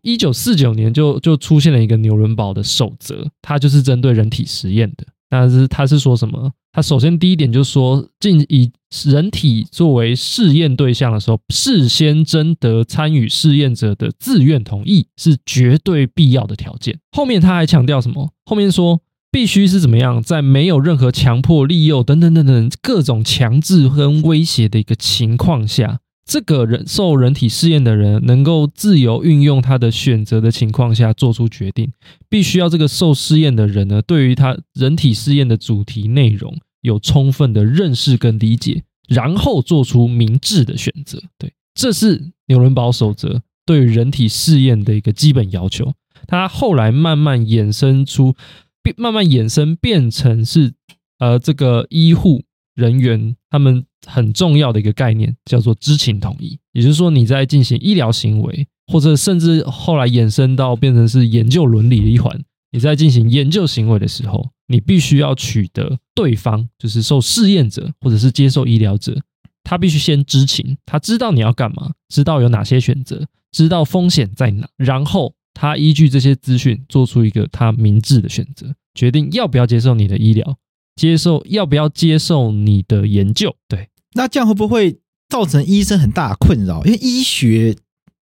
[0.00, 5.06] 一九四九年就就出现了一个纽伦堡的守则，它就是针对人体实验的。
[5.28, 6.52] 但是他是说什么？
[6.72, 8.70] 他首先第一点就是说，进以
[9.06, 16.98] 人体作为试验对象的时候，事先征得参与试验者的自愿同意是绝对必要的条件。
[17.12, 18.30] 后面他还强调什么？
[18.44, 26.00] 后面说必须是怎么样，在没有任何强迫、利诱等等等等各种强制跟威胁的一个情况下。
[26.26, 31.92] 这个人受人体试验的人能够自由运用他的选择的情况下做出决定，
[32.28, 41.22] 必须要这个受试验的人呢，对于他人体试验的主题内容有充分的认识跟理解，然后做出明智的选择。
[41.38, 45.92] 对，这是纽伦堡守则对人体试验的一个基本要求。
[46.26, 48.34] 他后来慢慢衍生出，
[48.82, 50.72] 变慢慢衍生变成是
[51.20, 52.42] 呃这个医护
[52.76, 53.84] 人员他们。
[54.08, 69.20] 很重要的一个概念叫做知情同意，也就是说你在进行医疗行为，或者甚至后来衍生到变成是研究伦理的一环，你在进行研究行为的时候，你必须要取得对方，就是受试验者或者是接受医疗者，
[69.64, 80.56] 他必须先知情，他知道你要干嘛，知道有哪些选择，知道风险在哪，然后他依据这些资讯做出一个他明智的选择，决定要不要接受你的医疗，
[80.96, 83.54] 接受要不要接受你的研究。
[83.68, 86.84] 对，那这样会不会造成医生很大的困扰？
[86.84, 87.76] 因为医学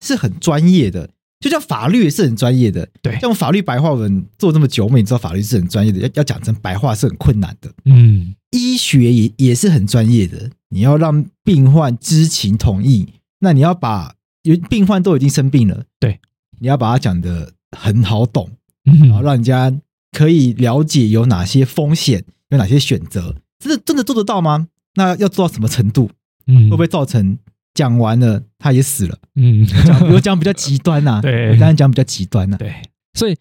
[0.00, 2.88] 是很专业的，就像法律也是很专业的。
[3.02, 7.70] 对，像法律白话文做这么久，我们也知道法律是很专业的，要要讲成白话是很困难的。
[7.84, 13.08] 嗯，医学也也是很专业的，你要让病患知情同意，
[13.40, 16.18] 那你要把因为病患都已经生病了，对。
[16.62, 18.50] 你要把它讲的很好懂，
[18.84, 19.72] 嗯，然后让人家
[20.12, 24.68] 可以了解有哪些风险，有哪些选择，真的真的做得到吗？
[24.94, 26.10] 那要做到什么程度？
[26.46, 27.38] 嗯，会不会造成
[27.74, 29.16] 讲完了他也死了？
[29.36, 32.74] 嗯，讲我讲比较极端呐、啊， 对，当然讲比较极端呐、啊，对，
[33.14, 33.36] 所以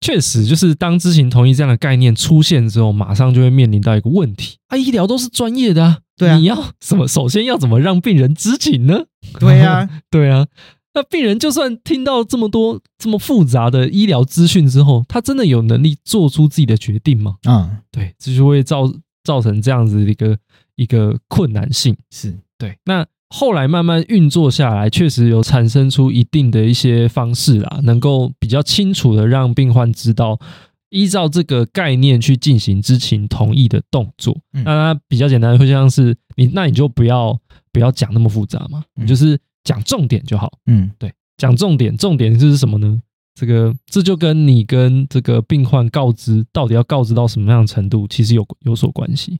[0.00, 7.06] 确实就是当知情同意这样的概念出现之后，马上就会面临到一个问题啊，医疗都是专业的啊，对啊，你要什么？
[7.06, 9.04] 首先要怎么让病人知情呢？
[9.38, 10.46] 对啊， 对啊。
[10.94, 17.36] 那病人就算听到这么多这么复杂的医疗资讯之后，他真的有能力做出自己的决定吗？
[17.44, 20.38] 啊、嗯，对，这就会造造成这样子的一个
[20.74, 21.96] 一个困难性。
[22.10, 22.76] 是对。
[22.84, 30.40] 那后来慢慢运作下来，确实有产生出一定的一些方式啦，能够比较清楚的让病患知道，
[30.88, 34.36] 依照这个概念去进行知情同意的动作。
[34.54, 37.38] 嗯、那它比较简单，会像是你，那你就不要
[37.70, 39.38] 不要讲那么复杂嘛，你就是。
[39.64, 43.00] 讲重点就好，嗯，对，讲重点，重点就是什么呢？
[43.34, 49.38] 这个这就跟你跟这个病患告知到底要告知到什么样的程度，其实有有所关系。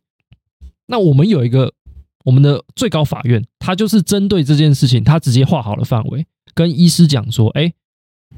[0.87, 1.73] 那我们有一个
[2.25, 7.73] 我们的最高法院，他就是针对这件事情，他直接画好了范围，跟医师讲说，哎，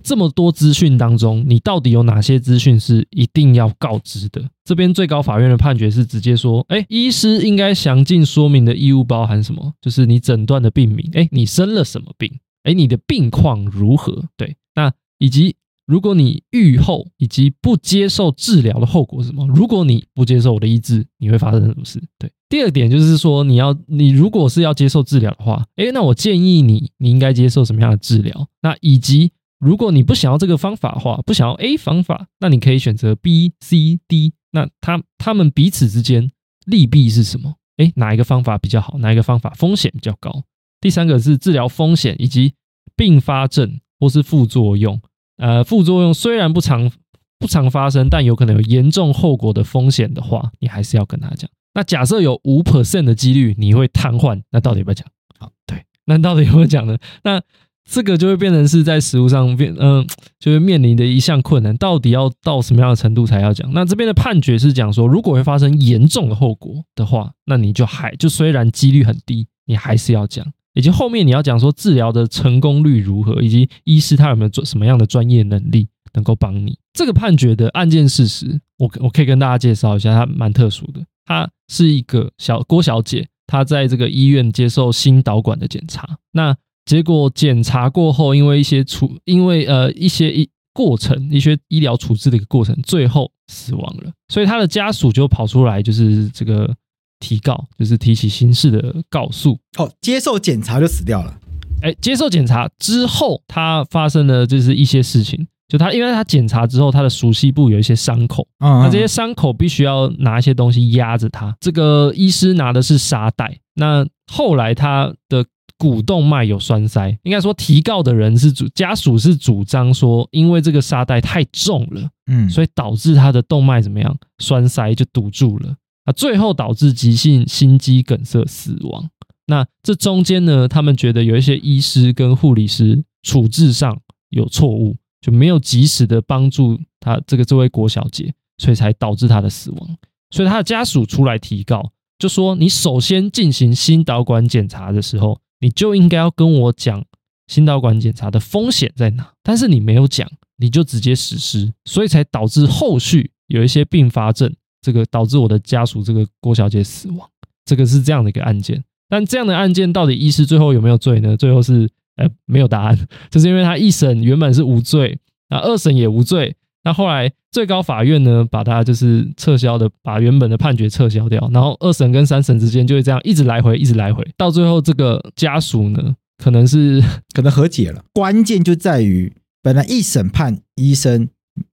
[0.03, 4.43] 这么多资讯当中，你到底有哪些资讯是一定要告知的？
[4.65, 9.73] 这边最高法院的判决是直接说，哎，医师应该详尽说明的义务包含什么？
[9.81, 12.41] 就是你诊断的病名，哎，你生了什么病？
[12.63, 14.25] 哎，你的病况如何？
[14.37, 19.47] 对，那以及如果你愈后以及不接受治疗的后果是什么？
[19.49, 22.01] 如果你不接受我的医治，你会发生什么事？
[22.19, 28.47] 对，第二点就是说，你要你如果是要接受治疗的话，哎，那我建议你，你应该接受什么样的治疗？
[28.63, 34.33] 那以及如果你不想要这个方法的话，不想要 A 方法，那你可以选择 B、C、D。
[34.53, 36.33] 那他他们彼此之间
[36.67, 37.55] 利弊是什么？
[37.77, 38.99] 诶，哪一个方法比较好？
[38.99, 40.43] 哪一个方法风险比较高？
[40.81, 42.55] 第三个是治疗风险以及
[42.97, 45.01] 并发症或是副作用。
[45.37, 46.91] 呃，副作用虽然不常
[47.39, 51.49] 不常发生，但有可能有严重后果的风险的话，你还是要跟他讲。
[51.75, 55.07] 那假设有五 percent 的几率你会瘫痪，那到底要不要讲？
[55.39, 56.99] 好，对，那到底有没有讲呢？
[57.23, 57.41] 那
[57.89, 60.07] 这个就会变成是在实务上变，嗯、
[60.39, 63.73] 就会面临的一项困难，到底要到什么样的程度才要讲？
[63.73, 70.47] 那这边的判决是讲说，如果会发生严重的后果的话，那你就还就虽然几率很低，你还是要讲。
[70.75, 76.79] 以及后面你要讲说治疗的成功率如何，以及医师他有没有做什么样的专业能力能够帮你。
[76.93, 81.01] 这个判决的案件事实，我我可以跟大家介绍一下，它蛮特殊的。
[81.27, 86.57] 她是一个小郭小姐，她在这个医院接受心导管的检查，那。
[86.87, 94.11] 结果检查过后，因为一些处，因为呃一些一过程，一些医疗处置的一个过程，最后死亡了。
[94.29, 96.75] 所以他的家属就跑出来，就是这个
[97.21, 99.59] 提告，就是提起刑事的告诉。
[99.79, 101.39] 哦，接受检查就死掉了。
[101.83, 111.57] 哎，接受检查之后，他发生了就是一些事情，就他因为他检查之后，他的熟悉部有一些伤口，那这些伤口必须要拿一些东西压着他。
[111.61, 115.45] 这个医师拿的是沙袋，那后来他的。
[115.79, 129.09] 股动脉有栓塞，应该说提告的人是主家属是主张说，因为这个沙袋太重了，嗯，所以导致他的动脉怎么样栓塞就堵住了啊，最后导致急性心肌梗塞死亡。
[129.47, 133.99] 那这中间呢，他们觉得有一些医师跟护理师处置上
[134.31, 139.97] 有错误，就没有及时的帮助他这个这位郭小姐，所以才导致她的死亡。
[140.31, 145.39] 所以他的家属出来提告，就说你首先进行心导管检查的时候。
[145.61, 147.05] 你就应该要跟我讲
[147.47, 157.29] 心导管检查的风险在哪，但是你没有讲，你就直接实施，所以才导致后续有一些并发症，这个导致我的家属这个郭小姐死亡，
[157.65, 158.83] 这个是这样的一个案件。
[159.09, 161.37] 但这样的案件到底医师最后有没有罪呢？
[161.37, 165.19] 最后是呃没有答案，就是因为他一审原本是无罪，
[165.49, 166.57] 啊二审也无罪。
[166.83, 177.03] 那后来最高法院呢，把它就是撤销的，把原本的判决撤销掉，然后二审跟三审之间就会这样一直来回，一直来回，到最后这个家属呢，可能是
[177.35, 178.03] 可能和解了。
[178.15, 181.29] 关键就在于，本来一审判医生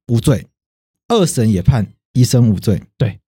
[0.08, 0.48] 无罪，
[1.08, 3.20] 二审也判医生无罪，对，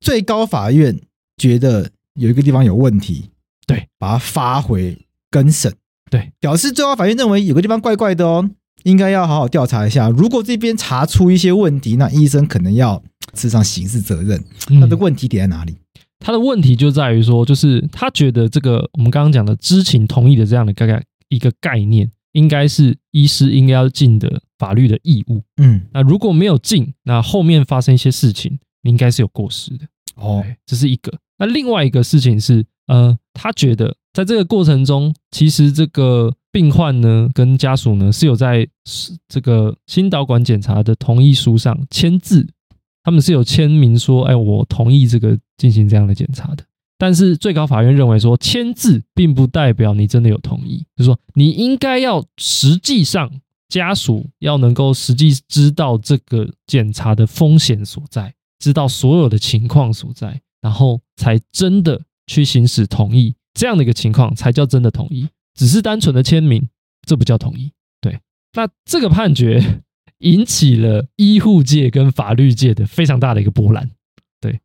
[0.00, 1.00] 最高法院
[1.36, 3.30] 觉得有一个地方有问题，
[3.66, 4.96] 对，把它发回
[5.28, 5.74] 更审，
[6.08, 8.48] 对，表示最高法院认为有个地方怪怪的哦。
[8.86, 10.08] 应该要好好调查一下。
[10.10, 13.02] 如果这边查出一些问题，那医生可能要
[13.34, 14.42] 负上刑事责任。
[14.80, 15.72] 他的问题点在哪里？
[15.72, 15.78] 嗯
[16.18, 25.42] 他的问题就在于说，就是他觉得这个我们刚刚讲的知情同意的这样的概概一个概念，应该是医师应该要尽的法律的义务。
[25.58, 29.84] 嗯，那如果没有尽，那后面发生一些事情，你应该是有过失的。
[30.14, 31.12] 哦，这是一个。
[31.38, 38.66] 那另外一个事情是，呃，他觉得在这个过程中，其实这个病患呢跟家属呢是有在
[39.28, 42.48] 这个心导管检查的同意书上签字。
[43.04, 46.64] 他们是有签名说，哎，我同意这个进行这样的检查的。
[46.96, 53.30] 但是最高法院认为说，签字并不代表你真的有同意，就是说你应该要实际上
[53.68, 65.28] 家属要能够实际知道这个检查的风险所在，知道所有的情况所在，然后才真的去行使同意，这样的一个情况才叫真的同意。
[65.56, 66.68] 只是单纯的签名，
[67.04, 67.72] 这不叫同意。
[68.00, 68.20] 对，
[68.52, 69.82] 那这个判决。
[70.20, 73.90] 引起了医护界跟法律界的非常大的一个波澜，
[74.40, 74.60] 对，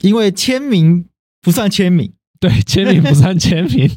[0.00, 1.06] 因为签名
[1.40, 3.90] 不算签名，对，签名不算签名，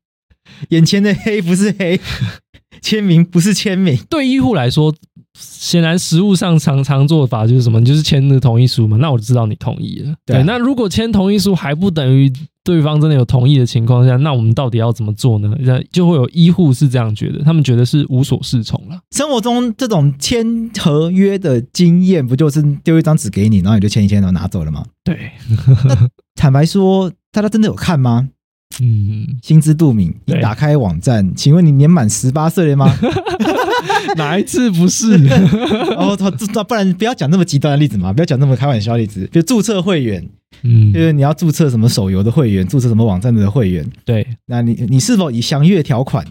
[0.68, 1.98] 眼前的黑不是黑，
[2.82, 4.94] 签名不是签名，对医护来说，
[5.32, 12.30] 显然实务上常常做法就是什么，你就是签那个同意书嘛，那我就知道你同意了，对，那如果签同意书还不等于。
[12.64, 15.54] 对方真的有同意的情况下，那我们到底要怎么做呢？
[15.60, 18.98] 那就会有医护是这样觉得，他们觉得是无所适从了。
[19.10, 24.82] 生活中这种签合约的经验，不就是丢一张纸给你，然后你就签一签，然后拿走了吗？
[25.04, 25.30] 对。
[26.34, 28.28] 坦白说，大家真的有看吗？
[28.80, 30.12] 嗯，心知肚明。
[30.24, 32.90] 你打开网站，请问你年满十八岁了吗？
[34.16, 35.14] 哪一次不是？
[35.96, 36.16] 哦，
[36.66, 40.26] 不然不要讲那么极端的例子嘛，不要讲那么开玩笑的例子，比如注册会员。
[40.64, 46.26] 嗯，就是你要注册什么手游的会员，注册什么网站的会员，对，那你你是否已详阅条款？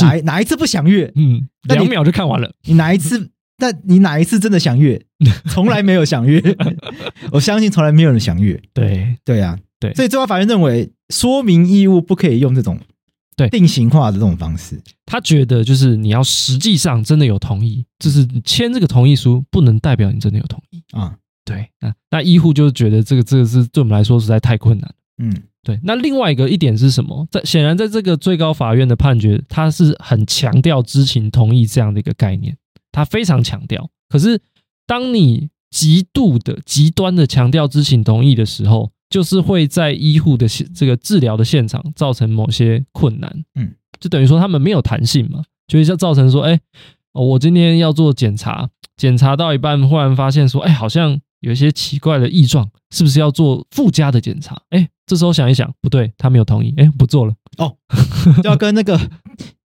[0.00, 1.10] 哪哪一次不详阅？
[1.14, 2.52] 嗯，两秒就看完了。
[2.64, 3.30] 你哪一次？
[3.60, 5.00] 那你哪一次真的详阅？
[5.50, 6.42] 从来没有详阅，
[7.32, 8.60] 我相信从来没有人详阅。
[8.74, 12.78] 对对啊，对，所以最高法院认为，说明义务不可以用这种
[13.36, 14.80] 对定型化的这种方式。
[15.06, 21.16] 他觉得就是你要实际上真的有同意，就是签这个同意书，不能代表你真的有同意啊。
[21.48, 24.94] 对，那那医护就觉得这个这个是对我们来说实在太困难。
[25.20, 25.34] 嗯，
[25.64, 25.80] 对。
[25.82, 27.26] 那另外一个一点是什么？
[27.28, 32.56] 在显然在这个最高法院的判决，他是很强调知情同意这样的一个概念，
[32.92, 33.90] 他非常强调。
[34.08, 34.40] 可是
[34.86, 43.44] 当你极度的、极端的强调知情同意的时候，就是会在医护的这个治疗的现场造成某些困难。
[43.56, 46.60] 嗯，就等于说他们没有弹性嘛，就会造成说，哎，
[47.12, 51.20] 我今天要做检查，检查到一半，忽然发现说，哎，好像。
[51.40, 54.60] 有一些奇怪的异状，是不是要做附加的检查？
[54.70, 57.34] 哎，这时候想一想，不对，他没有同意，哎，不做了。
[57.58, 57.76] 哦，
[58.42, 58.98] 就 要跟那个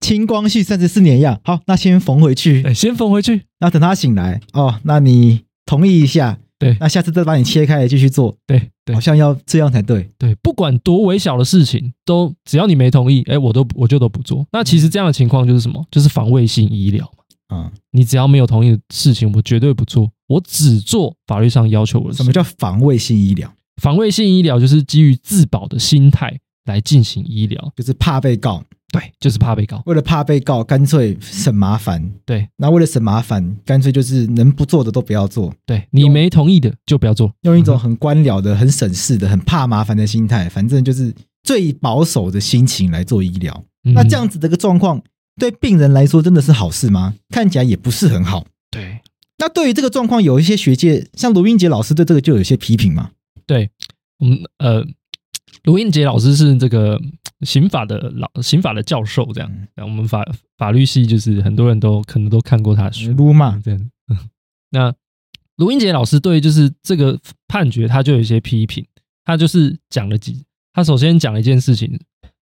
[0.00, 1.40] 清光绪三十四年一样。
[1.44, 3.42] 好，那先缝回去，先缝回去。
[3.60, 14.46] 那等他醒来，哦，那你同意一下，对，那下次再把你切开来继续做，对，对，好像要这样才对，对，不管多微小的事情，都只要你没同意，哎，我都我就都不做。
[14.52, 15.84] 那其实这样的情况就是什么？
[15.90, 17.08] 就是防卫性医疗
[17.52, 20.10] 嗯，你只要没有同意的事情，我绝对不做。
[20.26, 22.16] 我只做法律上要求我的事。
[22.16, 23.52] 什么叫防卫性医疗？
[23.82, 28.64] 防卫性医疗就是基于自保的心态来进行医疗，就是怕被告。
[28.90, 29.82] 对，就是怕被告。
[29.86, 32.12] 为了怕被告，干脆省麻烦。
[32.24, 35.52] 对，那为了省麻烦，干脆就是能不做的都不要做。
[35.66, 43.64] 对，你没同意的就不要做，用一种很官僚的、很省事的、很怕麻烦的心态，反正就是最保守的心情来做医疗。
[43.84, 45.02] 嗯、那这样子的一个状况。
[45.36, 47.14] 对病人来说真的是好事吗？
[47.30, 48.46] 看起来也不是很好。
[48.70, 49.00] 对，
[49.38, 53.10] 那对于这个状况，有一些学界，像卢英杰老师对这个就有一些批评嘛。
[53.46, 53.70] 对，
[54.18, 54.84] 我们呃，
[55.64, 57.00] 卢英杰老师是这个
[57.42, 59.50] 刑法的老刑法的教授，这样。
[59.76, 60.24] 那我们法
[60.56, 63.90] 法律系就是很多人都可能都看过他的书，撸嘛这样。
[64.70, 64.94] 那
[65.56, 67.18] 卢英杰老师对就是这个
[67.48, 68.84] 判决，他就有一些批评。
[69.24, 71.98] 他就是讲了几，他首先讲了一件事情。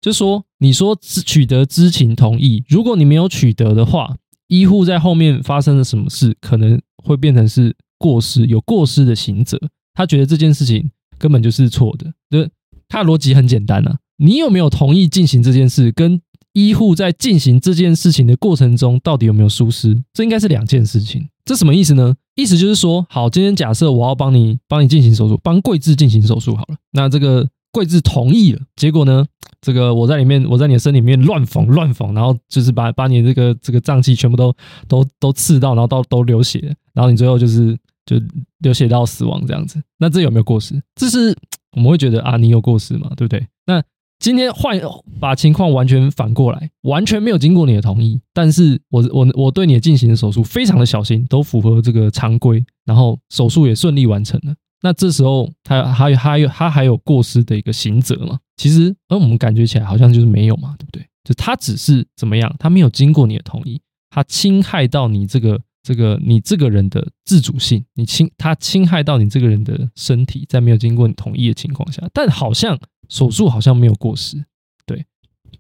[0.03, 4.17] 就说你说取得知情同意，如果你没有取得的话，
[4.49, 9.57] 医护在后面发生了什么事，可能会变成是过失，有过失的刑责。
[9.95, 12.13] 他觉得这件事情根本就是错的。
[12.29, 12.51] 就
[12.89, 16.21] 他的逻辑很简单啊，你有没有同意进行这件事，跟
[16.53, 21.29] 医护在进行这件事情的过程中到底有没有疏失，这应该是两件事情。
[21.45, 22.17] 这什么意思呢？
[22.35, 27.49] 意思就是说，好，今天假设我要帮你帮你进行手术，帮桂智进行手术好了，那这个。
[27.75, 29.25] 桂智同意了，结果呢？
[29.63, 34.53] 这个我在里面，我在你的身里面乱缝乱缝，然后就是把把你这个这个脏器全部都
[34.89, 38.17] 都都刺到，然后到都流血，然后你最后就是就
[38.59, 39.81] 流血到死亡这样子。
[39.99, 40.75] 那这有没有过失？
[40.97, 41.35] 这是
[41.77, 43.47] 我们会觉得啊，你有过失嘛，对不对？
[43.67, 43.81] 那
[44.19, 44.81] 今天换
[45.21, 54.55] 把情况完全反过来，完全没有经过你的同意，但是我我我对你的进行的手术非常的小心，都符合这个常规，然后手术也顺利完成了。
[54.83, 58.41] 那这时候他还有还有他还有过失的一个刑责吗？
[58.57, 61.07] 其实，而我们感觉起来好像就是没有嘛，对不对？
[61.25, 63.81] 就他只是怎么样，他没有经过你的同意，
[64.11, 72.77] 他侵害到你这个这个你这个人的自主性，你侵他侵害到你这个人的身体，在没有经过你同意的情况下，但好像
[73.09, 74.45] 手术好像没有过失。
[74.85, 75.07] 对，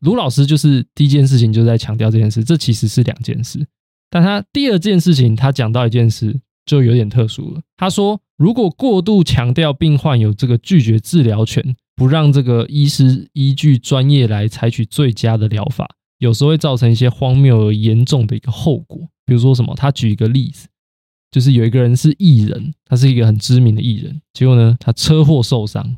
[0.01, 3.65] 卢老师就是第一件事情就在强调这件事，这其实是两件事，
[4.11, 6.41] 但他第二件事情他讲到一件事。
[6.65, 7.61] 就有点特殊了。
[7.77, 15.89] 他说，如果过度强调病患有这个拒绝治疗权，不让这个医师依据专业来采取最佳的疗法，
[16.19, 18.99] 有时候会造成一些荒谬而严重的一个后果。
[19.27, 19.75] 比如说什么？
[19.77, 20.69] 他举一个例子，
[21.31, 25.97] 就是有一个人是艺人，他是一个很知名的艺人，结果呢，他车祸受伤，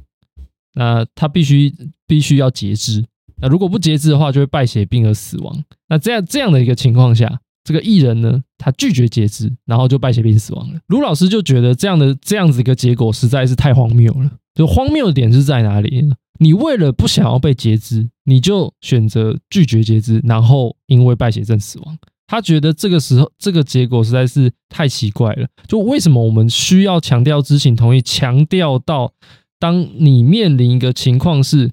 [0.75, 1.73] 那他必须
[2.07, 3.05] 必须要截肢，
[3.37, 5.65] 那如果不截肢的话，就会败血病而死亡。
[5.89, 7.41] 那这样这样的一个情况下。
[7.65, 10.79] 这个艺人呢，他拒绝截肢，然后就败血病死亡了。
[10.89, 14.31] 卢老师就觉得这样的这样子一个结果实在是太荒谬了。
[14.55, 16.09] 就荒谬的点是在哪里？
[16.39, 21.99] 你为了不想要被截肢，你就选择拒绝截肢，然后因为败血症死亡。
[22.27, 25.47] 他觉得这个时候这个结果实在是太奇怪了。
[25.67, 29.13] 就为什么我们需要强调知情同意，强调到
[29.59, 31.71] 当你面临一个情况是，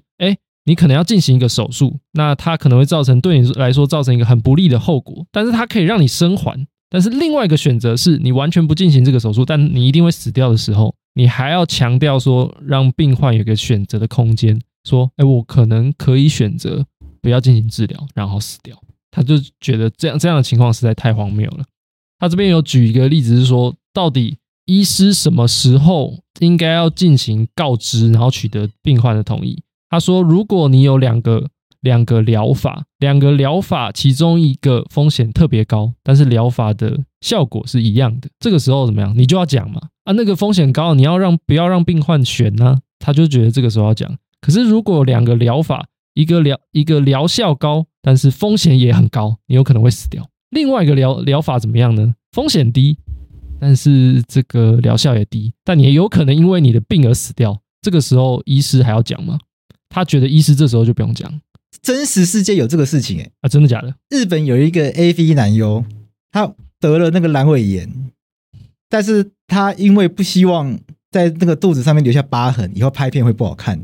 [0.64, 6.66] 你可能要进行一个手术，那它可能会造成对你来说造成一个很不利的后果，但是它可以让你生还。
[6.88, 16.84] 但是另外一个选择是你完全不进行这个手术，但你一定会死掉的时候，你还要强调说让病患有个选择的空间，说，哎，我可能可以选择
[17.22, 18.76] 不要进行治疗，然后死掉。
[19.10, 21.64] 他就觉得这样这样的情况实在太荒谬了。
[22.18, 24.36] 他这边有举一个例子是说，到底
[24.66, 29.62] 医师什么时候应该要进行告知，然后取得病患的同意？
[29.92, 31.50] 他说：“如果你有两个
[31.82, 39.12] 两个疗法，两个疗法其中一个风险特别高，但是疗法的效果是一样的，这个时候怎么样？
[39.14, 39.82] 你就要讲嘛。
[40.04, 42.78] 啊，那个风险高，你要让不要让病患选呢？
[42.98, 44.16] 他就觉得这个时候要讲。
[44.40, 50.26] 可是如果两个疗法，一个疗一个疗效高，但是风险也很高，你有可能会死掉。
[50.48, 52.14] 另外一个疗疗法怎么样呢？
[52.32, 52.96] 风险低，
[53.60, 57.60] 但是这个疗效也低，但你也有可能因为你的病而死掉。
[57.82, 59.38] 这个时候医师还要讲吗？”
[59.92, 61.30] 他觉得医师这时候就不用讲，
[61.82, 63.94] 真实世界有这个事情哎、欸、啊，真的假的？
[64.08, 65.84] 日本有一个 AV 男优，
[66.30, 68.10] 他得了那个阑尾炎，
[68.88, 70.78] 但是他因为不希望
[71.10, 73.78] 在那个肚子上面留下疤痕，以后拍片会不好看，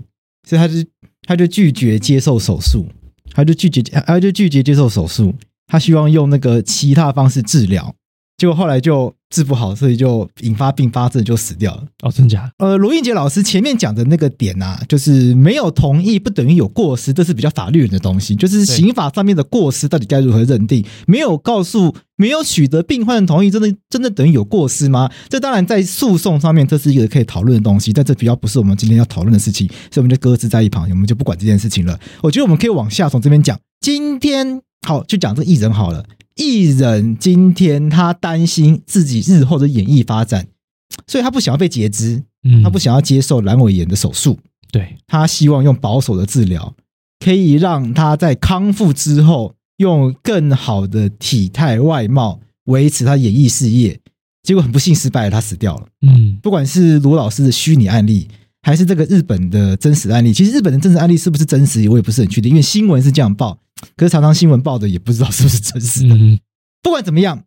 [0.49, 0.75] 所以他就
[1.23, 2.89] 他就拒绝接受手术，
[3.33, 5.35] 他就拒绝他就拒绝接受手术，
[5.67, 7.95] 他希望用那个其他方式治疗。
[8.39, 11.85] 结果后来就治不好，所以就引发并发症，就死掉了。
[12.03, 12.51] 哦，真假？
[12.59, 18.35] 呃，罗应杰老师前面讲的那个点啊，就是没有同意不等于有过失，这是比较法律人的东西。
[18.35, 20.85] 就是刑法上面的过失到底该如何认定？
[21.07, 25.11] 没有告诉，没有取得病患的同意，真的真的等于有过失吗？
[25.29, 31.99] 这当然在诉讼上面，这是一个可以讨论的东西，但这比较不是我们今天要讨论的事情，所以我们就搁置在一旁，我们就不管这件事情了。
[32.23, 33.59] 我觉得我们可以往下从这边讲。
[33.81, 36.05] 今天好，就讲这个艺人好了。
[36.39, 40.47] 艺人今天他担心自己日后的演艺发展，
[41.07, 42.23] 所以他不想要被截肢，
[42.63, 44.39] 他不想要接受阑尾炎的手术，
[44.73, 46.75] 对，他希望用保守的治疗，
[47.19, 54.01] 可以让他在康复之后用更好的体态外貌维持他演艺事业，
[54.45, 55.87] 结果很不幸失败了，他死掉了。
[56.07, 58.29] 嗯，不管是罗老师的虚拟案例，
[58.63, 63.59] 还是这个日本的真实案例，其实日本的真实案例是不是真实，我也不是很确定，因为新闻是这样报。
[63.97, 66.15] 可是常常新闻报的也不知道是不是真实的。
[66.15, 66.39] 嗯。
[66.83, 67.45] 不管怎么样，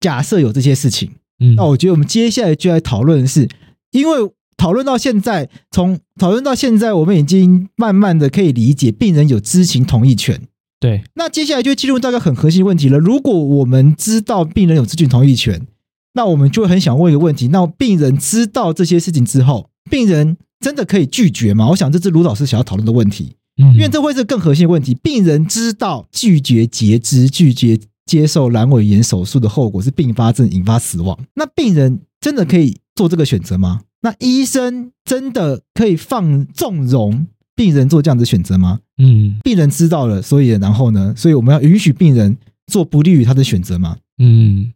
[0.00, 3.48] 假设有这些事情，嗯，那我觉得我们接下来就来讨论的是，
[3.92, 10.40] 因为讨论到现在，从讨论到现在，我们已经慢慢的可以理解病人有知情同意权。
[10.80, 12.98] 对，那接下来就进入到一个很核心的问题了。
[12.98, 15.66] 如果我们知道病人有知情同意权，
[16.12, 21.68] 那我们就很想问一个问题：那病人知道这些事情之后，病人真的可以拒绝吗？
[21.68, 23.36] 我想这是卢老师想要讨论的问题。
[23.56, 24.96] 因为这会是更核心的问题。
[24.96, 33.82] 病人知道拒绝截肢、拒绝接受阑尾炎手术的后果是并发症引发死亡，那病人真的可以做这个选择吗？
[34.02, 38.80] 那医生真的可以放纵容病人做这样的选择吗？
[38.98, 41.14] 嗯，病人知道了，所以然后呢？
[41.16, 43.98] 所以我们要允许病人做不利于他的选择吗？
[44.18, 44.72] 嗯，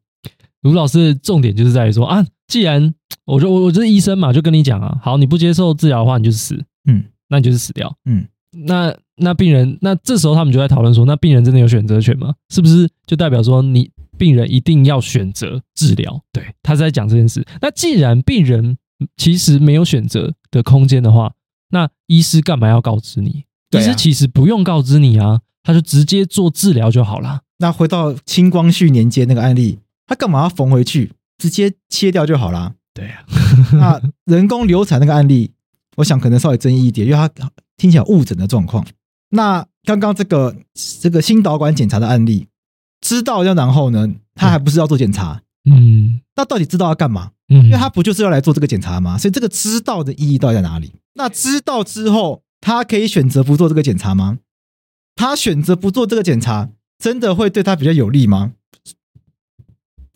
[0.63, 2.93] 卢老师的重点就是在于说啊，既然
[3.25, 8.27] 我就我我就是医生嘛，就跟你讲啊，好，你不接受治疗的话，你就是死，嗯，那你就是死掉，嗯。
[8.65, 12.35] 那那病人，那这时候他们就在讨论说，那病人真的有选择权吗？
[12.49, 16.19] 是不是就代表说你病人一定要选择治疗？
[16.33, 17.45] 对，他在讲这件事。
[17.61, 18.79] 那既然病人
[19.19, 21.35] 其实没有选择的空间的话，
[21.71, 23.45] 那医师干嘛要告知你？
[23.73, 27.43] 医师其实不用告知你啊，他就直接做治疗就好了。
[27.59, 31.13] 那回到清光绪年间那个案例，他干嘛要缝回去？
[31.39, 32.75] 直接切掉就好啦。
[32.93, 33.25] 对啊，
[33.73, 35.53] 那人工流产那个案例，
[35.97, 37.31] 我想可能稍微争议一点，因为他
[37.77, 38.85] 听起来误诊的状况。
[39.31, 40.57] 那刚刚这个
[41.01, 42.49] 这个心导管检查的案例，
[43.01, 45.43] 知道要然后呢，他还不是要做检查？
[45.71, 47.33] 嗯，那到底知道要干嘛？
[47.49, 49.17] 嗯，因为他不就是要来做这个检查吗？
[49.17, 50.93] 所以这个知道的意义到底在哪里？
[51.15, 54.39] 那知道之后，他可以选择不做这个检查吗？
[55.15, 58.53] 他选择不做这个检查，真的会对他比较有利吗？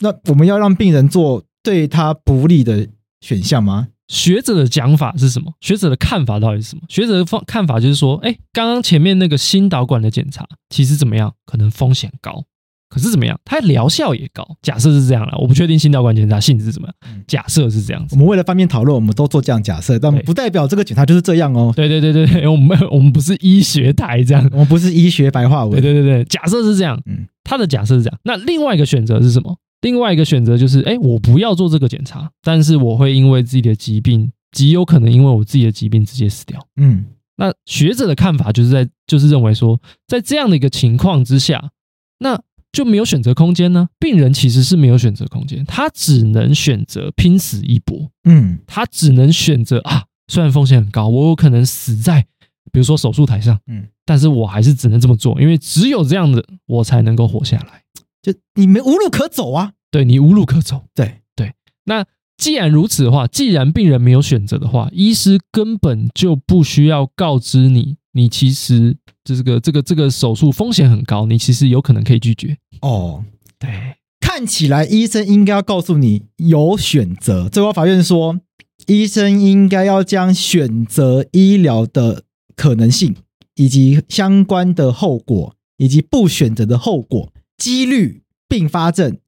[0.03, 2.87] 那我们要让病人做对他不利的
[3.21, 3.87] 选项吗？
[4.09, 5.53] 学者的讲法是什么？
[5.61, 6.81] 学者的看法到底是什么？
[6.89, 11.33] 学者的方看法就是说，哎，刚刚前面那个心导管的检查其实怎么样？
[11.45, 12.43] 可能风险高，
[12.89, 13.39] 可是怎么样？
[13.45, 14.45] 它疗效也高。
[14.61, 17.23] 假设是这样了，我不确定心导管检查性质是怎么样。
[17.25, 21.71] 假设是这样子，我们为了方便讨论，我们都做这样假设，但不代表这个检查就是这样哦。
[21.73, 25.81] 对对对对对，我们我们不是医学台这样，我们不是医学白话文。
[25.81, 28.19] 对对对对，假设是这样，嗯，他的假设是这样。
[28.25, 29.57] 那另外一个选择是什么？
[29.83, 36.57] 另外一个选择就是，哎，我不要做这个检查，但是我会因为自己的疾病，极有可能因为我自己的疾病直接死掉。
[36.77, 37.05] 嗯，
[37.35, 41.71] 那学者的看法就是在，就是认为说，在这样的一个情况之下，
[42.19, 43.89] 那就没有选择空间呢。
[43.99, 48.09] 病人其实是没有选择空间，他只能选择拼死一搏。
[48.23, 52.25] 嗯，他只能选择啊，虽然风险很高，我有可能死在，
[52.71, 57.83] 比如说手术台上，嗯，但是我还是只能这么做，因为只有这样的，我才能够活下来。
[58.23, 59.73] 就你们无路可走啊！
[59.91, 60.85] 对，你无路可走。
[60.95, 61.53] 对对，
[61.83, 62.05] 那
[62.37, 68.95] 既然如此的话，既然病人没有选择的话，医师根本就不需要告知你，你其实
[69.25, 72.57] 这个这个这个手术风险很高，你其实有可能可以拒绝。
[72.81, 73.25] 哦，
[73.59, 77.49] 对，看起来医生应该要告诉你有选择。
[77.49, 78.39] 最高法院说，
[78.87, 82.23] 医生应该要将选择医疗的
[82.55, 83.15] 可能性，
[83.55, 87.32] 以及相关的后果，以及不选择的后果。
[87.63, 89.19] 几率并发症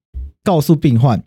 [0.44, 1.24] 告诉病患，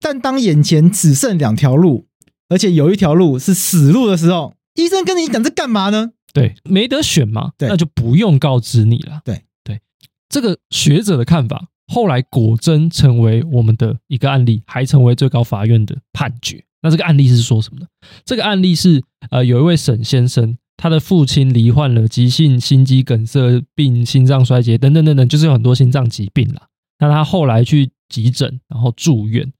[0.00, 2.08] 但当眼前只剩两条路，
[2.48, 6.10] 而且有一条路是死路的时候，医生跟你讲这干嘛呢？
[6.32, 9.20] 对，没得选嘛，那就不用告知你了。
[9.24, 9.80] 对对，
[10.28, 16.64] 这个学者的看法，后来果真成为我们的一个案例，还成为最高法院的判决。
[16.82, 17.86] 那这个案例是说什么呢？
[18.24, 20.58] 这个案例是呃，有一位沈先生。
[20.78, 26.68] 他的父亲罹患了急性心肌梗塞病、心脏衰竭等等等等，就是有很多心脏疾病啦。
[27.00, 29.52] 那他后来去急诊，然后住院，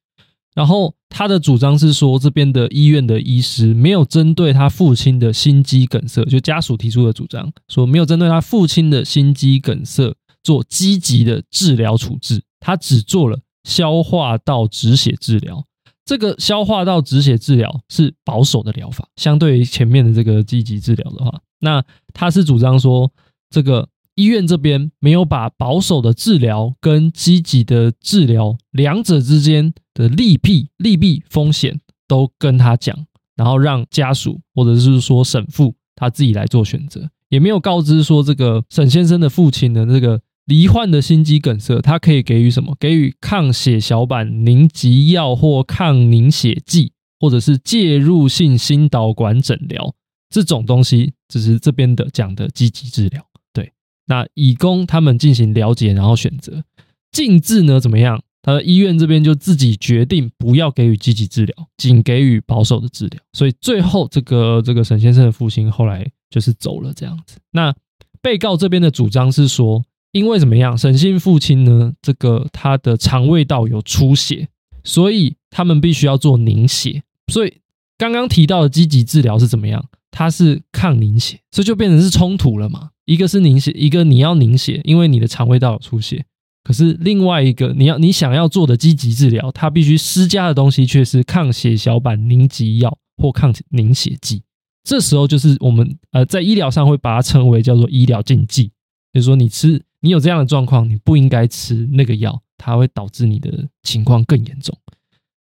[0.55, 10.15] 然后他的主张是说，这边的医院的医师没有针对他父亲的心肌梗塞，就家属提出的主张，说没有针对他父亲的心肌梗塞
[10.45, 15.65] 做积极的治疗处置，他只做了消化道止血治疗。
[16.09, 21.85] 这个消化道止血治疗是保守的疗法，相对于前面的这个积极治疗的话，那
[22.15, 23.13] 他是主张说，
[23.51, 32.97] 这个医院这边没有把保守的治疗跟积极的治疗两者之间的利弊、利弊风险都跟他讲，
[33.37, 40.19] 然后让家属或者是说婶父他自己来做选择，也没有告知说这个沈先生的父亲的这个。
[40.49, 42.75] 罹患的心肌梗塞，它可以给予什么？
[42.81, 49.95] 给予抗血小板凝集药或抗凝血剂，或者是介入性心导管诊疗
[50.31, 53.23] 这种东西，只是这边的讲的积极治疗。
[53.53, 53.71] 对，
[54.07, 56.65] 那以供他们进行了解，然后选择。
[57.13, 58.23] 禁治呢怎么样？
[58.41, 63.21] 他的医院这边就自己决定不要给予积极治疗，仅给予保守的治疗。
[63.35, 67.37] 所以最后这个这个沈先生的父亲后来就是走了这样子。
[67.53, 67.75] 那
[68.23, 69.85] 被告这边的主张是说。
[70.13, 71.93] 因为怎么样，沈姓父亲呢？
[72.01, 74.49] 这个他的肠胃道有出血，
[74.83, 77.03] 所以他们必须要做凝血。
[77.31, 77.59] 所以
[77.99, 79.85] 刚刚提到的积极治疗是怎么样？
[80.11, 82.91] 它是抗凝血，这就变成是冲突了嘛？
[83.05, 86.25] 一个是凝血，一个你要凝血，因为你的肠胃道有出血。
[86.65, 94.43] 可是另外一个你要你想要做的积极治疗，它必须施加的东西却是抗血小板凝集药或抗凝血剂。
[94.83, 98.73] 这时候就是我们呃在医疗上会把它称为叫做医疗禁忌，
[99.13, 99.83] 就是说你吃。
[100.01, 104.77] 你有这样的状况，你不应该吃那个药，它会导致你的情况更严重。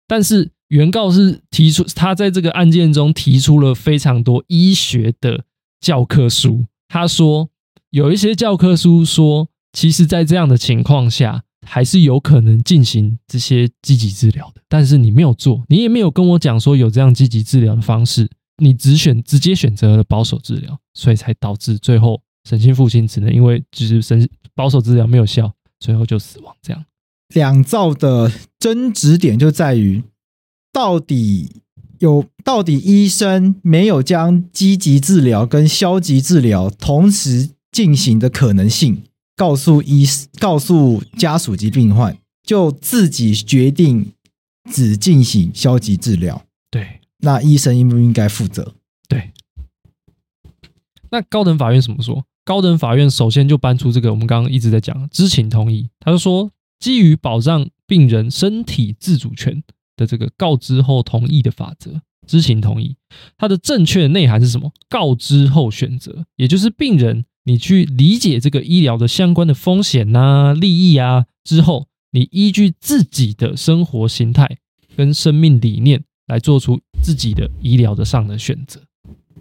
[0.08, 5.44] 但是原告是提出，他在这个案件中提出了非常多医学的
[5.80, 6.66] 教科书。
[6.88, 7.50] 他说
[7.92, 14.62] 有一些教科书说，其实，在这样的情况下，还是有可能进行这些积极治疗的。
[14.68, 24.28] 但是你没有做，你也没有跟我讲说有这样积极治疗的方式，你只选直接选择了保守治疗，所以才导致最后沈姓父亲只能因为就是沈。
[24.56, 26.56] 保守治疗没有效，最后就死亡。
[26.64, 26.84] 这样，
[27.36, 30.02] 两造的争执点就在于，
[30.74, 31.62] 到底
[32.00, 39.04] 有到底医生没有将积极治疗跟消极治疗同时进行的可能性，
[39.36, 40.08] 告诉医
[40.40, 44.12] 告诉家属及病患，就自己决定
[44.72, 46.44] 只进行消极治疗。
[46.72, 48.74] 对，那医生应不应该负责？
[49.08, 49.30] 对。
[51.12, 52.26] 那高等法院怎么说？
[52.48, 59.62] 高等法院首先就搬出这个我们刚刚一直在讲知情同意，他就说，基于保障病人身体自主权
[59.98, 62.96] 的这个告知后同意的法则，知情同意，
[63.38, 64.72] 它的正确的内涵是什么？
[64.88, 67.26] 告知后选择，也就是病人。
[67.44, 74.58] 你去理解这个医疗的相关的风险呐、利益啊之后，你依据自己的生活形态
[74.96, 78.82] 跟生命理念来做出自己的医疗的上的选择。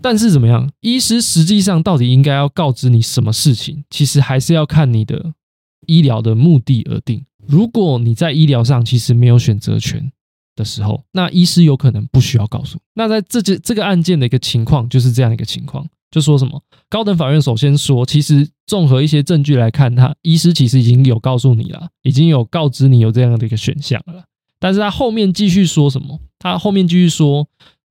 [0.01, 5.32] 但是怎么样，医师实际上到底应该要告知你什么事情，其实还是要看你的
[5.86, 7.24] 医疗的目的而定。
[7.47, 10.12] 如果你在医疗上其实没有选择权
[10.55, 12.78] 的时候，那医师有可能不需要告诉。
[12.94, 15.86] 那在这这这个案件的一个情况就是这样一个情况。
[16.09, 16.62] 就说什么？
[16.88, 24.24] 高等法院首先说，其实综合一些证据来看，他医师其实已经有告诉你了，已经有告知你有这样的一个选项了。
[24.59, 26.20] 但是他后面继续说什么？
[26.38, 27.47] 他后面继续说，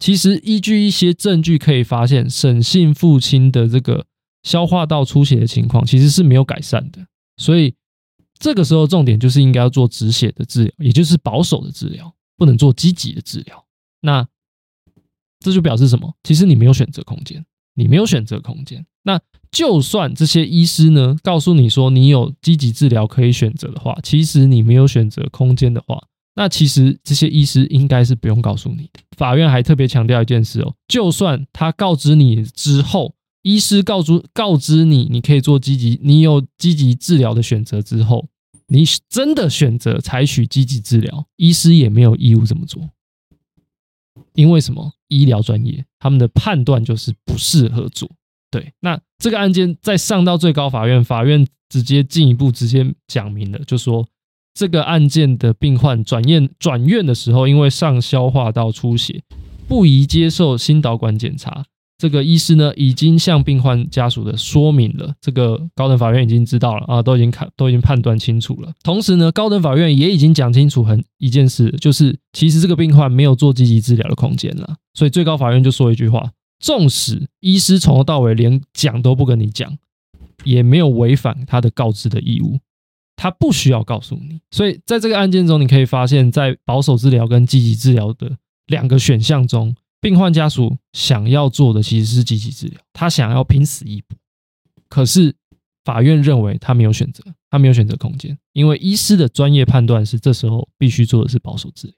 [0.05, 4.05] 其实依据一些证据可以发现，沈姓父亲的这个
[4.43, 7.03] 消化道出血的情况其实是没有改善的。
[7.37, 7.73] 所以
[8.37, 13.65] 这个时候重点就是应该要做止血的治疗，也就是保守的治疗，不能做积极的治疗。
[14.01, 14.27] 那
[15.39, 16.13] 这就表示什么？
[16.21, 17.43] 其实你没有选择空间。
[17.73, 18.85] 你没有选择空间。
[19.01, 26.03] 那就算这些医师呢，告诉你说你有积极治疗可以选择的话，其实你没有选择空间的话，
[26.35, 28.99] 那其实这些医师应该是不用告诉你的。
[29.17, 38.27] 法院还特别强调一件事哦，就算他告知你之后，医师告知告知你你可以做积极，你有积极治疗的选择之后，
[38.67, 42.89] 你真的选择采取积极治疗，医师也没有义务这么做。
[44.33, 44.91] 因为什么？
[45.07, 48.09] 医疗专业他们的判断就是不适合做。
[48.49, 54.05] 对，那这个案件再上到最高法院，法院直接进一步直接讲明了，就说
[54.55, 59.21] 这个案件的病患转院转院的时候，因为上消化道出血，
[59.67, 61.65] 不宜接受心导管检查。
[61.97, 68.73] 这个医师呢，已经向病患家属的说明了，这个高等法院已经知道了啊，都已经看，都已经判断清楚了。
[68.83, 74.75] 同时呢，高等法院也已经讲清楚很一件事，就是其实这个病患没有做积极治疗的空间了。
[74.93, 79.77] 所以最高法院就说一句话：纵使医师从头到尾连讲都不跟你讲，
[80.43, 82.59] 也没有违反他的告知的义务，
[83.15, 84.39] 他不需要告诉你。
[84.51, 88.37] 所以在这个案件中，你可以发现，在保守治疗跟积极治疗的
[88.67, 89.75] 两个选项中。
[90.01, 94.15] 病患家属想要做的其实是积极治疗，他想要拼死一搏，
[94.87, 95.33] 可是
[95.83, 101.95] 法院认为他没有选择，他没有选择空间，因为医师的专业判断是这时候必须做的是保守治疗。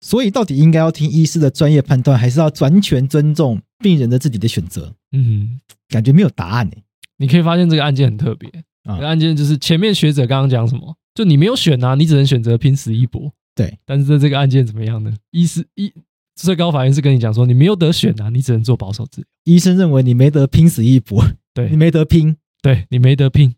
[0.00, 4.94] 所以到底应该要听医师的专业判断，还是要完全尊重病人的自己的选择？
[5.10, 6.76] 嗯，感觉没有答案呢。
[7.16, 8.48] 你可以发现这个案件很特别
[8.86, 13.32] 啊，这个案件就是前面学者刚刚讲什么，就你没有选啊，你只能选择拼死一搏。
[13.54, 15.12] 对，但是在这个案件怎么样呢？
[15.30, 15.92] 医师医。
[16.38, 19.26] 最高法院是跟你讲说，你没有得选啊，你只能做保守治疗。
[19.44, 21.24] 医生认为你没得拼死一搏，
[21.54, 23.54] 对，你没得拼，对，你没得拼。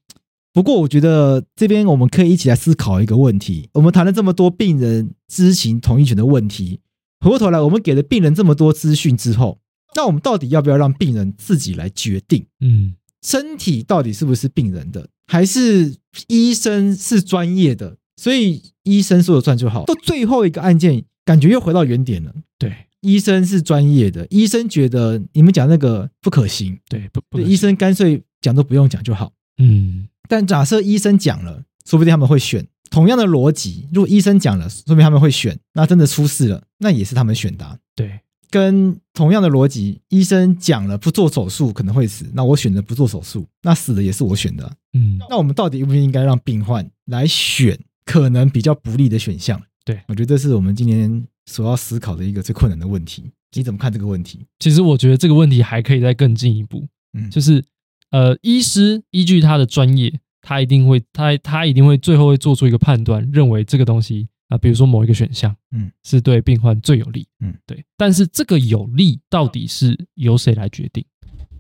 [0.53, 6.79] 不过，我觉得这边我们可以一起来思考一个问题：我们谈了这么多病人知情同意权的问题，
[7.19, 9.59] 回过头来，我们给了病人这么多资讯之后，
[9.97, 12.47] 那我们到底要不要让病人自己来决定？
[12.61, 15.95] 嗯，身体到底是不是病人的，还是
[16.27, 17.97] 医生是专业的？
[18.17, 19.85] 所以医生说了算就好。
[19.85, 21.05] 到最后一个案件。
[21.29, 22.35] 感觉又回到原点了。
[22.59, 26.81] 对，医生是专业的，医生觉得你们讲那个不可行。
[26.89, 29.31] 对，不，不，医生干脆讲都不用讲就好。
[29.59, 32.67] 嗯，但假设医生讲了，说不定他们会选。
[32.89, 35.59] 同样的逻辑，如果医生讲了，说不定他们会选。
[35.75, 37.77] 那真的出事了，那也是他们选的啊。
[37.95, 38.21] 对，
[38.51, 44.73] 跟同样的逻辑，医生讲了不做手术可能会死，那我选择不做手术，那死的也是我选的啊。
[44.95, 49.61] 嗯，那我们到底应不应该让病患来选可能比较不利的选项？
[49.85, 53.25] 对，我觉得这是我们今天所要思考的一个最困难的问题。
[53.57, 54.45] 你怎么看这个问题？
[54.59, 57.65] 其实我觉得这个问题还可以再更进一步，嗯，就是
[58.11, 67.85] 呃，医师依据他的专业，他一定会他他一定会最后会做出一个判断，认为这个东西啊、呃，比如说某一个选项，嗯，是对病患最有利，嗯，对。
[67.97, 71.05] 但是这个有利到底是由谁来决定？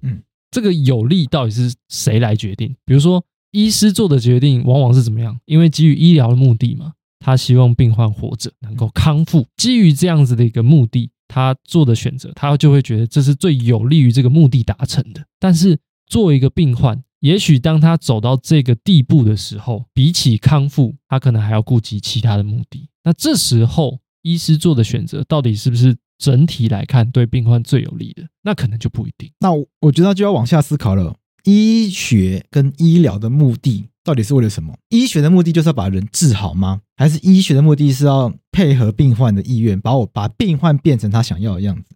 [0.03, 2.75] 嗯，这个有利到底是谁来决定？
[2.85, 5.39] 比如说医师做的决定往往是怎么样？
[5.45, 6.93] 因为基于医疗的目的嘛。
[7.21, 9.45] 他希望病患活着，能够康复。
[9.57, 15.27] 基于这样子的一个目的，他做的选择，他就会觉得这是最有利于这个目的达成的。
[15.41, 15.77] 但是，
[16.07, 22.89] 作为一个病患，也许当他走到这个地步的时候，比起康复，他可能还要顾及其他的目的。
[23.05, 29.31] 那这时候，医师做的选择到底是不是整体来看对病患最有利的，那可能就不一定。
[29.41, 29.51] 那
[29.81, 34.77] 我觉得就要往下思考了，医学跟医疗的目的到底是为了什么？
[34.91, 36.83] 医学的目的就是要把人治好吗？
[36.97, 41.95] 还是医学的目的是要配合病患的意愿，把我把病患变成他想要的样子？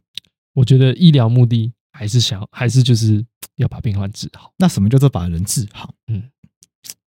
[0.55, 3.25] 我觉得医疗目的还是想，还是就是
[3.57, 4.53] 要把病患治好。
[4.59, 5.95] 那什么叫做把人治好？
[6.09, 6.23] 嗯。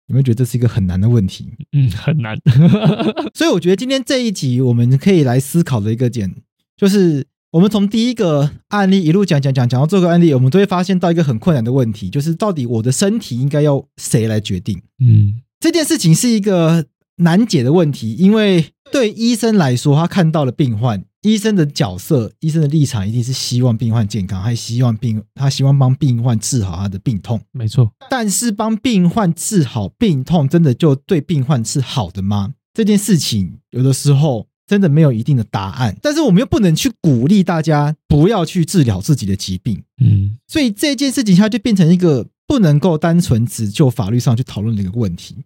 [0.09, 1.51] 有没有觉得这是一个很难的问题？
[1.73, 2.37] 嗯，很难。
[3.33, 6.31] 所以我觉得今天这一集我们可以来思考的一个点，
[6.77, 14.83] 就是我们从第一个案例一路讲讲讲讲到这个案例，我们都会发现到一个很困难的问题，就是到底我的身体应该要谁来决定？
[14.99, 16.85] 嗯，这件事情是一个
[17.17, 21.03] 难解的问题，因为对医生来说，他看到了病患。
[21.25, 27.91] 医生的角色，医生的立场一定是希望病患健康，还希望病他希望帮病患治好他的病痛，没错。
[28.11, 32.53] 但是帮病患治好病痛，真的就对病患是好的吗？
[32.75, 35.97] 这件事情有的时候真的没有一定的答案。
[36.03, 40.37] 但是我们又不能去鼓励大家不要去治疗自己的疾病，嗯。
[40.47, 45.37] 所以这件事情它就变成一个不能够单纯只就法律上去讨论的一个问题。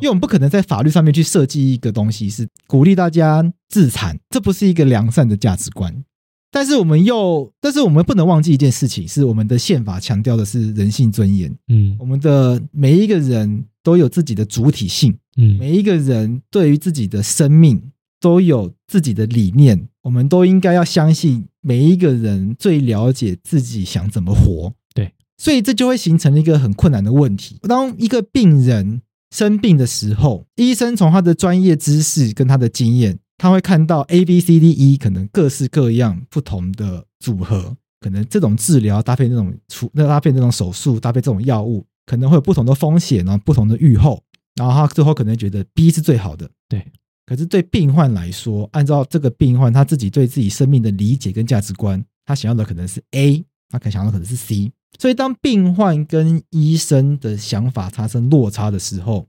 [0.00, 6.04] 因为我们不可能在法律上面去设计一个东西，是鼓励大家自残，这不是一个良善的价值观。
[6.50, 11.54] 但是我们又，但是我们不能忘记一件事情，是我们的宪法强调的是人性尊严。
[11.68, 15.14] 嗯，我们的每一个人都有自己的主体性。
[15.36, 17.82] 嗯，每一个人对于自己的生命
[18.20, 19.88] 都有自己的理念。
[20.02, 24.72] 我们都应该要相信每一个人最了解自己想怎么活。
[24.94, 27.58] 对，所以这就会形成一个很困难的问题。
[27.62, 29.02] 当一个病人。
[29.30, 44.22] 生病的时候，医生从他的专业知识跟他的经验，他会看到 A、B、C、D、E 可能各式各样不同的组合，可能这种治疗搭配那种处，那搭配那种手术，搭配这种药物，可能会有不同的风险，然后不同的预后，
[44.56, 46.48] 然后他最后可能觉得 B 是最好的。
[46.68, 46.84] 对，
[47.26, 54.72] 可是对病患来说，按照这个病患他自己对自己生命的理解跟价值观，他想要的可能是 A，他可能想要的可能是 C。
[54.98, 59.26] 所以，当病患跟医生的想法产生落差的时候，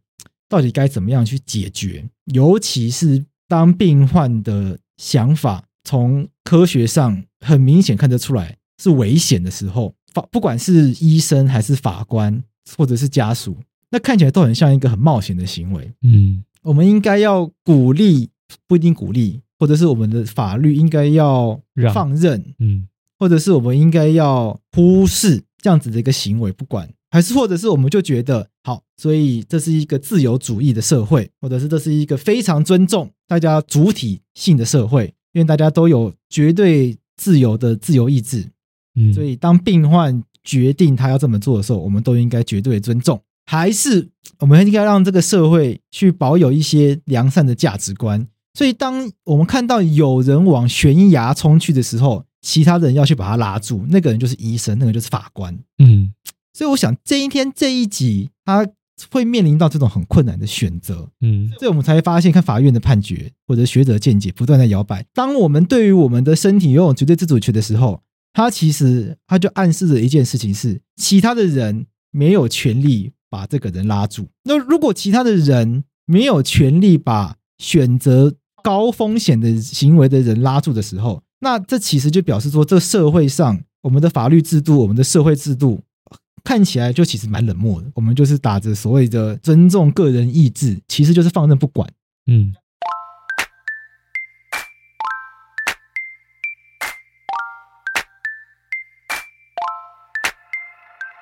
[0.47, 2.09] 到底该怎么样去解决？
[2.33, 12.43] 尤其是当病患的想法从科学上很明显看得出来是危险的时候，法不管是医生还是法官
[12.75, 13.57] 或者是家属，
[13.91, 15.91] 那看起来都很像一个很冒险的行为。
[16.01, 18.29] 嗯，我们应该要鼓励，
[18.65, 21.61] 不一定鼓励，或者是我们的法律应该要
[21.93, 22.87] 放任，嗯，
[23.19, 25.43] 或者是我们应该要忽视。
[25.61, 38.45] 这样子的一个行为，不管还是或者是我们就觉得好，所以这是一个自由主义的社会，或者是这是一个非常尊重大家主体性的社会，因为大家都有绝对自由的自由意志，
[38.95, 48.27] 嗯，所以当病患决定他要这么做的时候，我们都应该绝对尊重，还是我们应该让这个社会去保有一些良善的价值观？
[48.53, 55.57] 所以当我们看到有人往悬崖冲去的时候，其他人要去把他拉住，那个人就是医生，那个就是法官。
[55.79, 56.13] 嗯，
[56.53, 58.67] 所以我想这一天这一集，他
[59.11, 61.09] 会面临到这种很困难的选择。
[61.21, 65.05] 嗯，所以我们才会发现，看法院的判决或者学者见解不断在摇摆。
[65.13, 68.01] 当我们对于我们的身体拥有绝对自主权的时候，
[68.33, 74.27] 他其实他就暗示着一件事情是：其他的人没有权利把这个人拉住。
[74.43, 85.81] 那如果其他的人没有权利把选择高风险的行为的人拉住的时候，那这其实就表示说，这社会上我们的法律制度、我们的社会制度
[86.43, 87.89] 看起来就其实蛮冷漠的。
[87.95, 91.89] 我们就是打着所谓的尊重个人意志，其实就是放任不管。
[92.27, 92.53] 嗯。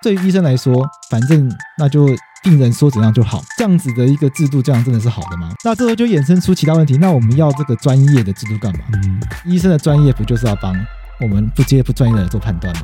[0.08, 2.08] 对于医生来说，反正那就。
[2.43, 5.51] 病人说怎样就好，这样子的一个制度，这样真的是好的吗？
[5.66, 6.95] 那这时候就衍生出其他问题。
[6.95, 8.86] 那我们要这个专业的制度干嘛？
[8.93, 10.74] 嗯，医生的专业不就是要帮
[11.20, 12.84] 我们不接不专业的人做判断吗？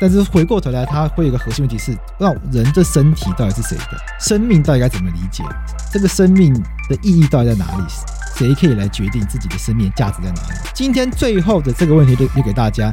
[0.00, 3.84] 但是回过头来，它会有一个核心问题是：那人的身体到底是谁的？
[4.18, 5.44] 生命到底该怎么理解？
[5.92, 6.52] 这个生命
[6.88, 7.84] 的意义到底在哪里？
[8.34, 10.58] 谁可以来决定自己的生命价值在哪里？
[10.74, 12.90] 今天最后的这个问题就留给大家。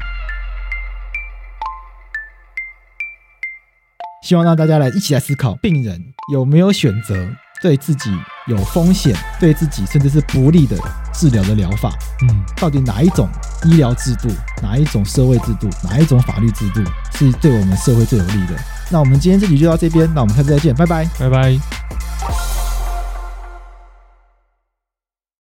[4.24, 6.02] 希望让大家来一起来思考，病人
[6.32, 7.28] 有没有选择
[7.62, 8.10] 对自己
[8.48, 10.78] 有风险、对自己甚至是不利的
[11.14, 11.92] 治疗的疗法？
[12.22, 13.28] 嗯，到底哪一种
[13.66, 14.30] 医疗制度、
[14.62, 16.82] 哪一种社会制度、哪一种法律制度
[17.18, 18.56] 是对我们社会最有利的？
[18.90, 22.63] 那我们今天这集就到这边，那我们下次再见，拜拜，拜拜。